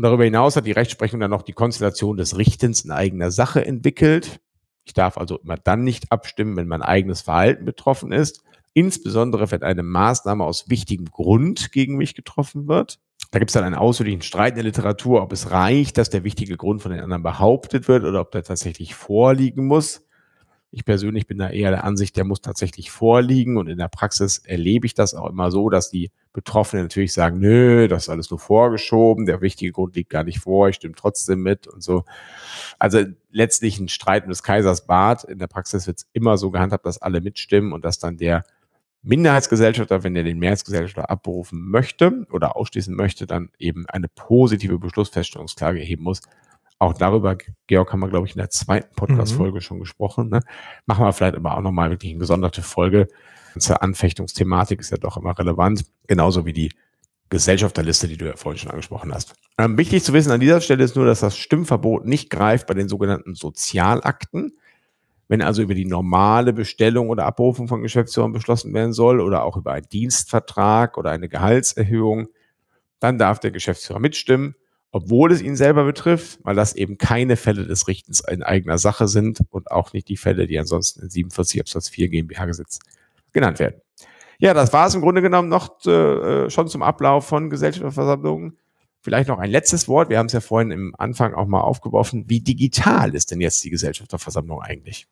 Und 0.01 0.05
darüber 0.05 0.25
hinaus 0.25 0.57
hat 0.57 0.65
die 0.65 0.73
Rechtsprechung 0.73 1.21
dann 1.21 1.31
noch 1.31 1.43
die 1.43 1.53
Konstellation 1.53 2.17
des 2.17 2.39
Richtens 2.39 2.87
in 2.87 2.91
eigener 2.91 3.31
Sache 3.31 3.67
entwickelt. 3.67 4.41
Ich 4.87 4.95
darf 4.95 5.19
also 5.19 5.37
immer 5.41 5.59
dann 5.59 5.85
nicht 5.85 6.11
abstimmen, 6.11 6.57
wenn 6.57 6.69
mein 6.69 6.81
eigenes 6.81 7.21
Verhalten 7.21 7.67
betroffen 7.67 8.11
ist, 8.11 8.43
insbesondere 8.73 9.51
wenn 9.51 9.63
eine 9.63 9.83
Maßnahme 9.83 10.43
aus 10.43 10.71
wichtigem 10.71 11.11
Grund 11.11 11.71
gegen 11.71 11.99
mich 11.99 12.15
getroffen 12.15 12.67
wird. 12.67 12.99
Da 13.31 13.41
gibt 13.41 13.51
es 13.51 13.53
dann 13.53 13.65
einen 13.65 13.75
ausführlichen 13.75 14.23
Streit 14.23 14.53
in 14.53 14.55
der 14.55 14.65
Literatur, 14.65 15.21
ob 15.21 15.35
es 15.35 15.51
reicht, 15.51 15.99
dass 15.99 16.09
der 16.09 16.25
wichtige 16.25 16.57
Grund 16.57 16.81
von 16.81 16.93
den 16.93 17.03
anderen 17.03 17.23
behauptet 17.23 17.87
wird 17.87 18.05
oder 18.05 18.23
ob 18.23 18.31
der 18.31 18.43
tatsächlich 18.43 18.95
vorliegen 18.95 19.67
muss. 19.67 20.07
Ich 20.73 20.85
persönlich 20.85 21.27
bin 21.27 21.39
da 21.39 21.51
eher 21.51 21.71
der 21.71 21.83
Ansicht, 21.83 22.17
der 22.17 22.25
muss 22.25 22.41
tatsächlich 22.41 22.93
vorliegen 22.93 23.57
und 23.57 23.69
in 23.69 23.79
der 23.79 23.89
Praxis 23.89 24.39
erlebe 24.39 24.87
ich 24.87 24.95
das 24.95 25.15
auch 25.15 25.29
immer 25.29 25.51
so, 25.51 25.69
dass 25.69 25.91
die 25.91 26.13
Betroffenen 26.33 26.85
natürlich 26.85 27.13
sagen, 27.13 27.41
nö, 27.41 27.89
das 27.89 28.05
ist 28.05 28.09
alles 28.09 28.31
nur 28.31 28.39
vorgeschoben, 28.39 29.27
der 29.27 29.41
wichtige 29.41 29.73
Grund 29.73 29.97
liegt 29.97 30.11
gar 30.11 30.23
nicht 30.23 30.39
vor, 30.39 30.69
ich 30.69 30.77
stimme 30.77 30.95
trotzdem 30.97 31.43
mit 31.43 31.67
und 31.67 31.83
so. 31.83 32.05
Also 32.79 33.03
letztlich 33.33 33.81
ein 33.81 33.89
Streit 33.89 34.25
um 34.25 34.29
des 34.29 34.45
Kaisers 34.45 34.87
Bart. 34.87 35.25
In 35.25 35.41
der 35.41 35.49
Praxis 35.49 35.89
wird 35.89 35.99
es 35.99 36.07
immer 36.13 36.39
so 36.39 36.53
gehandhabt, 36.53 36.87
dass 36.87 37.03
alle 37.03 37.21
mitstimmen 37.21 37.73
und 37.73 37.85
dass 37.85 37.99
dann 37.99 38.17
der 38.17 38.45
Minderheitsgesellschafter, 39.03 40.05
wenn 40.05 40.15
er 40.15 40.25
den 40.25 40.39
Mehrheitsgesellschafter 40.39 41.11
abberufen 41.11 41.71
möchte 41.71 42.27
oder 42.31 42.55
ausschließen 42.55 42.95
möchte, 42.95 43.27
dann 43.27 43.51
eben 43.59 43.87
eine 43.87 44.09
positive 44.09 44.79
Beschlussfeststellungsklage 44.79 45.81
erheben 45.81 46.05
muss. 46.05 46.21
Auch 46.81 46.95
darüber, 46.95 47.37
Georg, 47.66 47.93
haben 47.93 48.01
wir, 48.01 48.09
glaube 48.09 48.27
ich, 48.27 48.33
in 48.33 48.38
der 48.38 48.49
zweiten 48.49 48.95
Podcast-Folge 48.97 49.57
mhm. 49.57 49.61
schon 49.61 49.81
gesprochen. 49.81 50.31
Ne? 50.31 50.40
Machen 50.87 51.05
wir 51.05 51.12
vielleicht 51.12 51.37
aber 51.37 51.59
auch 51.59 51.61
nochmal 51.61 51.90
wirklich 51.90 52.11
eine 52.11 52.21
gesonderte 52.21 52.62
Folge. 52.62 53.07
Zur 53.59 53.83
Anfechtungsthematik 53.83 54.81
ist 54.81 54.90
ja 54.90 54.97
doch 54.97 55.19
immer 55.19 55.38
relevant. 55.38 55.85
Genauso 56.07 56.47
wie 56.47 56.55
die 56.55 56.73
Gesellschafterliste, 57.29 58.09
die 58.09 58.16
du 58.16 58.25
ja 58.25 58.37
vorhin 58.37 58.59
schon 58.59 58.71
angesprochen 58.71 59.12
hast. 59.12 59.35
Ähm, 59.59 59.77
wichtig 59.77 60.03
zu 60.03 60.14
wissen 60.14 60.33
an 60.33 60.40
dieser 60.40 60.62
Stelle 60.62 60.83
ist 60.83 60.97
nur, 60.97 61.05
dass 61.05 61.21
das 61.21 61.37
Stimmverbot 61.37 62.07
nicht 62.07 62.31
greift 62.31 62.66
bei 62.66 62.73
den 62.73 62.88
sogenannten 62.88 63.35
Sozialakten. 63.35 64.57
Wenn 65.29 65.43
also 65.43 65.61
über 65.61 65.75
die 65.75 65.85
normale 65.85 66.55
Bestellung 66.55 67.11
oder 67.11 67.27
Abrufung 67.27 67.69
von 67.69 67.83
Geschäftsführern 67.83 68.33
beschlossen 68.33 68.73
werden 68.73 68.95
soll 68.95 69.21
oder 69.21 69.45
auch 69.45 69.59
über 69.59 69.73
einen 69.73 69.88
Dienstvertrag 69.93 70.97
oder 70.97 71.11
eine 71.11 71.29
Gehaltserhöhung, 71.29 72.29
dann 73.01 73.19
darf 73.19 73.38
der 73.38 73.51
Geschäftsführer 73.51 74.01
mitstimmen 74.01 74.55
obwohl 74.92 75.33
es 75.33 75.40
ihn 75.40 75.57
selber 75.57 75.85
betrifft, 75.85 76.40
weil 76.42 76.57
das 76.57 76.74
eben 76.74 76.98
keine 76.98 77.37
Fälle 77.37 77.66
des 77.66 77.87
Richtens 77.87 78.22
in 78.29 78.42
eigener 78.42 78.79
Sache 78.79 79.09
sind 79.09 79.40
und 79.50 79.70
auch 79.70 79.92
nicht 79.92 80.09
die 80.09 80.16
Fälle, 80.16 80.46
die 80.46 80.59
ansonsten 80.59 81.03
in 81.03 81.11
47 81.11 81.61
Absatz 81.61 81.88
4 81.88 82.09
GmbH-Gesetz 82.09 82.81
genannt 83.33 83.59
werden. 83.59 83.81
Ja, 84.38 84.55
das 84.55 84.72
war 84.72 84.87
es 84.87 84.94
im 84.94 85.03
Grunde 85.03 85.22
genommen 85.22 85.48
noch 85.48 85.85
äh, 85.87 86.48
schon 86.50 86.66
zum 86.66 86.83
Ablauf 86.83 87.26
von 87.26 87.50
Gesellschaftsversammlungen. 87.50 88.57
Vielleicht 89.03 89.29
noch 89.29 89.38
ein 89.38 89.50
letztes 89.50 89.87
Wort. 89.87 90.11
Wir 90.11 90.18
haben 90.18 90.26
es 90.26 90.33
ja 90.33 90.40
vorhin 90.40 90.70
im 90.70 90.94
Anfang 90.98 91.35
auch 91.35 91.46
mal 91.46 91.61
aufgeworfen. 91.61 92.24
Wie 92.29 92.40
digital 92.40 93.14
ist 93.14 93.31
denn 93.31 93.40
jetzt 93.40 93.62
die 93.64 93.70
Gesellschafterversammlung 93.70 94.61
eigentlich? 94.61 95.07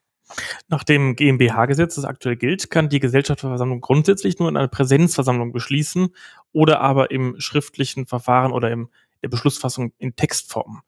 Nach 0.68 0.84
dem 0.84 1.16
GmbH-Gesetz, 1.16 1.94
das 1.94 2.04
aktuell 2.04 2.36
gilt, 2.36 2.70
kann 2.70 2.90
die 2.90 3.00
Gesellschafterversammlung 3.00 3.80
grundsätzlich 3.80 4.38
nur 4.38 4.48
in 4.48 4.56
einer 4.56 4.68
Präsenzversammlung 4.68 5.52
beschließen 5.52 6.08
oder 6.52 6.80
aber 6.80 7.10
im 7.10 7.36
schriftlichen 7.38 8.06
Verfahren 8.06 8.52
oder 8.52 8.70
im 8.70 8.88
der 9.22 9.28
Beschlussfassung 9.28 9.92
in 9.98 10.16
Textform. 10.16 10.82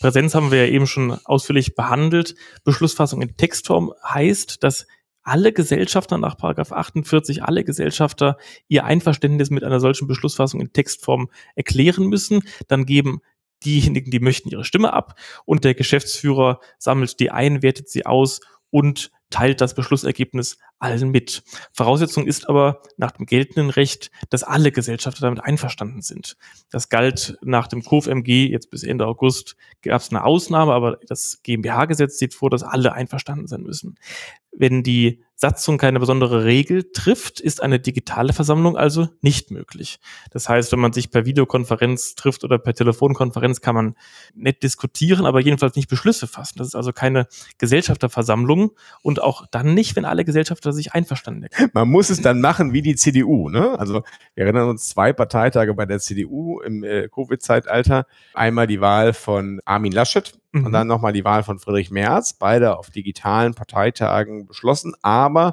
Präsenz 0.00 0.34
haben 0.34 0.50
wir 0.50 0.66
ja 0.66 0.72
eben 0.72 0.86
schon 0.86 1.12
ausführlich 1.24 1.74
behandelt. 1.74 2.34
Beschlussfassung 2.64 3.22
in 3.22 3.36
Textform 3.36 3.92
heißt, 4.04 4.62
dass 4.62 4.86
alle 5.22 5.52
Gesellschafter 5.52 6.16
nach 6.16 6.38
48, 6.38 7.42
alle 7.42 7.64
Gesellschafter 7.64 8.38
ihr 8.68 8.84
Einverständnis 8.84 9.50
mit 9.50 9.62
einer 9.62 9.80
solchen 9.80 10.08
Beschlussfassung 10.08 10.60
in 10.60 10.72
Textform 10.72 11.28
erklären 11.54 12.06
müssen. 12.06 12.42
Dann 12.68 12.86
geben 12.86 13.20
diejenigen, 13.64 14.10
die 14.10 14.20
möchten, 14.20 14.48
ihre 14.48 14.64
Stimme 14.64 14.92
ab 14.92 15.18
und 15.44 15.64
der 15.64 15.74
Geschäftsführer 15.74 16.60
sammelt 16.78 17.20
die 17.20 17.30
ein, 17.30 17.62
wertet 17.62 17.88
sie 17.88 18.06
aus 18.06 18.40
und 18.70 19.10
teilt 19.30 19.60
das 19.60 19.74
Beschlussergebnis 19.74 20.58
allen 20.78 21.10
mit. 21.10 21.42
Voraussetzung 21.72 22.26
ist 22.26 22.48
aber 22.48 22.82
nach 22.96 23.12
dem 23.12 23.26
geltenden 23.26 23.70
Recht, 23.70 24.10
dass 24.30 24.44
alle 24.44 24.72
Gesellschafter 24.72 25.22
damit 25.22 25.42
einverstanden 25.42 26.02
sind. 26.02 26.36
Das 26.70 26.88
galt 26.88 27.38
nach 27.42 27.66
dem 27.66 27.82
KOFMG, 27.82 28.48
jetzt 28.50 28.70
bis 28.70 28.82
Ende 28.82 29.06
August 29.06 29.56
gab 29.82 30.00
es 30.00 30.10
eine 30.10 30.24
Ausnahme, 30.24 30.72
aber 30.72 30.98
das 31.06 31.40
GmbH-Gesetz 31.42 32.18
sieht 32.18 32.34
vor, 32.34 32.50
dass 32.50 32.62
alle 32.62 32.92
einverstanden 32.92 33.46
sein 33.46 33.62
müssen. 33.62 33.96
Wenn 34.52 34.82
die 34.82 35.22
Satzung 35.40 35.78
keine 35.78 36.00
besondere 36.00 36.44
Regel 36.44 36.90
trifft, 36.92 37.38
ist 37.38 37.62
eine 37.62 37.78
digitale 37.78 38.32
Versammlung 38.32 38.76
also 38.76 39.08
nicht 39.20 39.52
möglich. 39.52 40.00
Das 40.32 40.48
heißt, 40.48 40.72
wenn 40.72 40.80
man 40.80 40.92
sich 40.92 41.12
per 41.12 41.26
Videokonferenz 41.26 42.16
trifft 42.16 42.42
oder 42.42 42.58
per 42.58 42.74
Telefonkonferenz, 42.74 43.60
kann 43.60 43.76
man 43.76 43.94
nett 44.34 44.64
diskutieren, 44.64 45.26
aber 45.26 45.38
jedenfalls 45.38 45.76
nicht 45.76 45.88
Beschlüsse 45.88 46.26
fassen. 46.26 46.58
Das 46.58 46.66
ist 46.66 46.74
also 46.74 46.92
keine 46.92 47.28
Gesellschafterversammlung 47.58 48.72
und 49.00 49.22
auch 49.22 49.46
dann 49.46 49.74
nicht, 49.74 49.94
wenn 49.94 50.04
alle 50.04 50.24
Gesellschafter 50.24 50.67
sich 50.72 50.92
einverstanden 50.94 51.44
erklären. 51.44 51.70
Man 51.72 51.88
muss 51.88 52.10
es 52.10 52.20
dann 52.20 52.40
machen 52.40 52.72
wie 52.72 52.82
die 52.82 52.96
CDU. 52.96 53.48
Ne? 53.48 53.78
Also 53.78 54.02
wir 54.34 54.44
erinnern 54.44 54.68
uns 54.68 54.88
zwei 54.88 55.12
Parteitage 55.12 55.74
bei 55.74 55.86
der 55.86 55.98
CDU 55.98 56.60
im 56.60 56.84
äh, 56.84 57.08
Covid-Zeitalter. 57.08 58.06
Einmal 58.34 58.66
die 58.66 58.80
Wahl 58.80 59.12
von 59.12 59.60
Armin 59.64 59.92
Laschet, 59.92 60.38
Mhm. 60.52 60.66
Und 60.66 60.72
dann 60.72 60.86
nochmal 60.86 61.12
die 61.12 61.24
Wahl 61.24 61.42
von 61.42 61.58
Friedrich 61.58 61.90
Merz, 61.90 62.32
beide 62.32 62.78
auf 62.78 62.90
digitalen 62.90 63.54
Parteitagen 63.54 64.46
beschlossen, 64.46 64.94
aber 65.02 65.52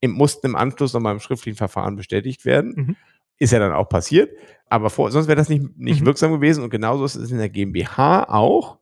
im, 0.00 0.12
mussten 0.12 0.46
im 0.46 0.56
Anschluss 0.56 0.92
nochmal 0.92 1.14
im 1.14 1.20
schriftlichen 1.20 1.56
Verfahren 1.56 1.96
bestätigt 1.96 2.44
werden. 2.44 2.74
Mhm. 2.74 2.96
Ist 3.38 3.52
ja 3.52 3.58
dann 3.58 3.72
auch 3.72 3.88
passiert. 3.88 4.30
Aber 4.68 4.88
vor, 4.88 5.10
sonst 5.10 5.28
wäre 5.28 5.36
das 5.36 5.48
nicht, 5.48 5.76
nicht 5.76 6.00
mhm. 6.00 6.06
wirksam 6.06 6.32
gewesen. 6.32 6.64
Und 6.64 6.70
genauso 6.70 7.04
ist 7.04 7.16
es 7.16 7.30
in 7.30 7.38
der 7.38 7.50
GmbH 7.50 8.24
auch. 8.24 8.78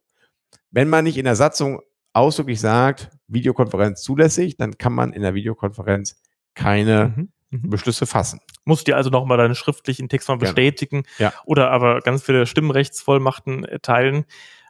Wenn 0.70 0.88
man 0.88 1.04
nicht 1.04 1.16
in 1.16 1.24
der 1.24 1.36
Satzung 1.36 1.80
ausdrücklich 2.12 2.60
sagt, 2.60 3.10
Videokonferenz 3.28 4.02
zulässig, 4.02 4.56
dann 4.56 4.78
kann 4.78 4.92
man 4.92 5.12
in 5.12 5.22
der 5.22 5.34
Videokonferenz 5.34 6.20
keine 6.54 7.14
mhm. 7.16 7.28
mhm. 7.50 7.70
Beschlüsse 7.70 8.06
fassen. 8.06 8.40
Musst 8.64 8.86
dir 8.86 8.96
also 8.96 9.10
nochmal 9.10 9.38
deine 9.38 9.54
schriftlichen 9.54 10.08
Text 10.08 10.28
mal 10.28 10.36
bestätigen 10.36 11.04
ja. 11.18 11.32
oder 11.44 11.70
aber 11.70 12.00
ganz 12.00 12.22
viele 12.22 12.46
Stimmrechtsvollmachten 12.46 13.64
erteilen. 13.64 14.24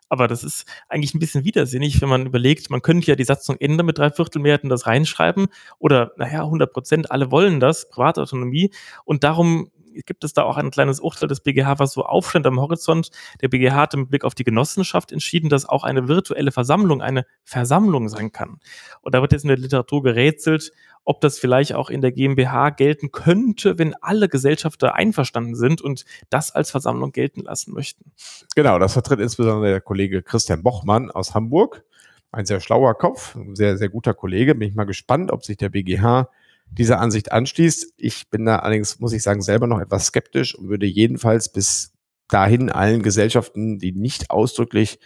Aber 0.09 0.26
das 0.26 0.42
ist 0.42 0.66
eigentlich 0.88 1.14
ein 1.14 1.20
bisschen 1.20 1.44
widersinnig, 1.44 2.00
wenn 2.03 2.09
man 2.09 2.26
überlegt, 2.26 2.68
man 2.68 2.83
könnte 2.83 3.07
ja 3.07 3.14
die 3.14 3.24
Satzung 3.24 3.57
ändern 3.61 3.87
mit 3.87 3.96
drei 3.96 4.11
Viertelmehrheiten, 4.11 4.68
das 4.68 4.87
reinschreiben 4.87 5.46
oder, 5.79 6.12
naja, 6.16 6.42
100 6.42 6.72
Prozent, 6.72 7.12
alle 7.12 7.31
wollen 7.31 7.61
das, 7.61 7.88
Privatautonomie. 7.88 8.72
Und 9.05 9.22
darum 9.22 9.70
gibt 10.07 10.24
es 10.24 10.33
da 10.33 10.42
auch 10.42 10.57
ein 10.57 10.70
kleines 10.70 11.00
Urteil 11.00 11.29
des 11.29 11.40
BGH, 11.40 11.79
was 11.79 11.92
so 11.92 12.05
aufstand 12.05 12.46
am 12.46 12.61
Horizont. 12.61 13.11
Der 13.40 13.48
BGH 13.48 13.74
hat 13.74 13.94
mit 13.94 14.11
Blick 14.11 14.24
auf 14.24 14.35
die 14.35 14.44
Genossenschaft 14.44 15.12
entschieden, 15.12 15.48
dass 15.48 15.68
auch 15.68 15.85
eine 15.85 16.09
virtuelle 16.09 16.53
Versammlung 16.53 17.03
eine 17.03 17.26
Versammlung 17.44 18.09
sein 18.09 18.33
kann. 18.33 18.61
Und 19.03 19.14
da 19.14 19.20
wird 19.20 19.33
jetzt 19.33 19.44
in 19.44 19.48
der 19.48 19.59
Literatur 19.59 20.03
gerätselt, 20.03 20.72
ob 21.05 21.20
das 21.20 21.38
vielleicht 21.38 21.74
auch 21.74 21.90
in 21.90 22.00
der 22.00 22.12
GmbH 22.12 22.70
gelten 22.70 23.11
könnte, 23.11 23.79
wenn 23.79 23.94
alle 23.94 24.29
Gesellschafter 24.29 24.94
einverstanden 24.94 25.55
sind 25.55 25.81
und 25.81 26.05
das 26.29 26.55
als 26.55 26.70
Versammlung 26.70 27.12
gelten 27.12 27.42
lassen 27.42 27.72
möchten. 27.72 28.12
Genau, 28.55 28.79
das 28.79 28.92
vertritt 28.92 29.20
insbesondere 29.20 29.70
der 29.70 29.81
Kollege 29.81 30.22
Christian 30.22 30.62
Bochmann 30.62 31.11
aus 31.11 31.35
Hamburg. 31.35 31.85
Ein 32.33 32.46
sehr 32.46 32.61
schlauer 32.61 32.94
Kopf, 32.94 33.35
ein 33.35 33.57
sehr, 33.57 33.76
sehr 33.76 33.88
guter 33.88 34.14
Kollege. 34.14 34.55
Bin 34.55 34.68
ich 34.68 34.74
mal 34.74 34.85
gespannt, 34.85 35.33
ob 35.33 35.44
sich 35.44 35.57
der 35.57 35.70
BGH 35.70 36.29
dieser 36.70 37.00
Ansicht 37.00 37.33
anschließt. 37.33 37.94
Ich 37.96 38.30
bin 38.30 38.44
da 38.44 38.61
allerdings, 38.61 39.00
muss 39.00 39.12
ich 39.12 39.22
sagen, 39.22 39.42
selber 39.42 39.66
noch 39.66 39.80
etwas 39.80 40.06
skeptisch 40.06 40.54
und 40.54 40.68
würde 40.68 40.87
jedenfalls 40.87 41.50
bis 41.50 41.92
dahin 42.28 42.70
allen 42.70 43.02
Gesellschaften, 43.02 43.78
die 43.78 43.92
nicht 43.92 44.30
ausdrücklich 44.30 45.00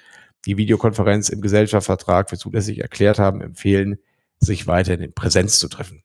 die 0.47 0.57
Videokonferenz 0.57 1.31
im 1.31 1.41
Gesellschaftsvertrag 1.41 2.29
für 2.29 2.37
zulässig 2.37 2.81
erklärt 2.81 3.19
haben, 3.19 3.41
empfehlen, 3.41 3.99
sich 4.39 4.67
weiterhin 4.67 5.01
in 5.01 5.15
Präsenz 5.15 5.59
zu 5.59 5.69
treffen. 5.69 6.03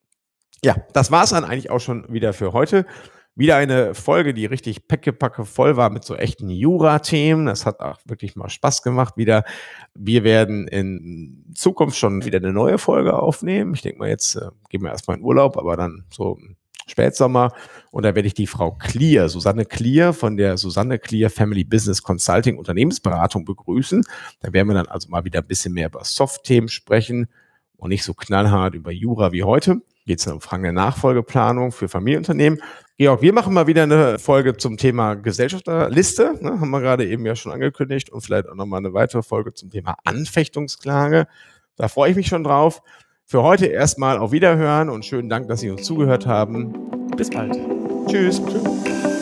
Ja, 0.64 0.76
das 0.94 1.12
war 1.12 1.24
es 1.24 1.32
dann 1.32 1.44
eigentlich 1.44 1.70
auch 1.70 1.80
schon 1.80 2.12
wieder 2.12 2.34
für 2.34 2.54
heute. 2.54 2.86
Wieder 3.36 3.56
eine 3.56 3.94
Folge, 3.96 4.34
die 4.34 4.46
richtig 4.46 4.88
peckepacke 4.88 5.46
voll 5.46 5.78
war 5.78 5.90
mit 5.90 6.04
so 6.04 6.16
echten 6.16 6.50
Jura-Themen. 6.50 7.46
Das 7.46 7.66
hat 7.66 7.80
auch 7.80 8.00
wirklich 8.06 8.36
mal 8.36 8.50
Spaß 8.50 8.84
gemacht 8.84 9.16
wieder. 9.16 9.46
Wir 9.94 10.24
werden 10.24 10.68
in 10.68 11.46
Zukunft 11.56 11.98
schon 11.98 12.26
wieder 12.26 12.40
eine 12.40 12.52
neue 12.52 12.78
Folge 12.78 13.18
aufnehmen. 13.18 13.74
Ich 13.74 13.82
denke 13.82 14.00
mal, 14.00 14.10
jetzt 14.10 14.36
äh, 14.36 14.50
gehen 14.70 14.82
wir 14.82 14.90
erstmal 14.90 15.18
in 15.18 15.24
Urlaub, 15.24 15.58
aber 15.58 15.78
dann 15.78 16.06
so 16.10 16.38
Spätsommer. 16.90 17.54
Und 17.92 18.04
da 18.04 18.16
werde 18.16 18.28
ich 18.28 18.34
die 18.34 18.48
Frau 18.48 18.72
Clear, 18.72 19.30
Susanne 19.30 19.66
Clear 19.66 20.14
von 20.14 20.38
der 20.38 20.58
Susanne 20.58 21.00
Clear 21.00 21.30
Family 21.30 21.64
Business 21.64 22.02
Consulting 22.02 22.58
Unternehmensberatung 22.58 23.46
begrüßen. 23.46 24.04
Da 24.42 24.52
werden 24.52 24.68
wir 24.68 24.76
dann 24.76 24.88
also 24.88 25.10
mal 25.10 25.24
wieder 25.24 25.40
ein 25.40 25.48
bisschen 25.48 25.74
mehr 25.74 25.88
über 25.88 26.04
Soft-Themen 26.04 26.68
sprechen 26.68 27.28
und 27.78 27.90
nicht 27.90 28.04
so 28.04 28.14
knallhart 28.14 28.76
über 28.76 28.92
Jura 28.92 29.32
wie 29.32 29.44
heute. 29.44 29.82
Geht 30.06 30.20
es 30.20 30.28
um 30.28 30.42
Fragen 30.42 30.64
der 30.64 30.72
Nachfolgeplanung 30.74 31.72
für 31.72 31.88
Familienunternehmen. 31.88 32.60
Georg, 33.00 33.22
wir 33.22 33.32
machen 33.32 33.54
mal 33.54 33.66
wieder 33.66 33.84
eine 33.84 34.20
Folge 34.20 34.58
zum 34.58 34.76
Thema 34.76 35.14
Gesellschafterliste. 35.14 36.36
Ne, 36.42 36.60
haben 36.60 36.70
wir 36.70 36.82
gerade 36.82 37.08
eben 37.08 37.26
ja 37.26 37.34
schon 37.34 37.54
angekündigt 37.54 38.10
und 38.10 38.20
vielleicht 38.20 38.50
auch 38.50 38.56
nochmal 38.56 38.80
eine 38.80 38.94
weitere 38.94 39.24
Folge 39.24 39.54
zum 39.54 39.70
Thema 39.70 39.96
Anfechtungsklage. 40.04 41.26
Da 41.78 41.88
freue 41.88 42.12
ich 42.12 42.18
mich 42.18 42.28
schon 42.28 42.44
drauf. 42.44 42.82
Für 43.24 43.42
heute 43.42 43.68
erstmal 43.68 44.18
auf 44.18 44.34
Wiederhören 44.34 44.90
und 44.90 45.06
schönen 45.06 45.30
Dank, 45.30 45.48
dass 45.48 45.62
Sie 45.62 45.70
uns 45.70 45.84
zugehört 45.84 46.28
haben. 46.28 46.74
Bis 47.16 47.30
bald. 47.30 47.58
Tschüss. 48.08 48.42
Tschüss. 48.46 49.19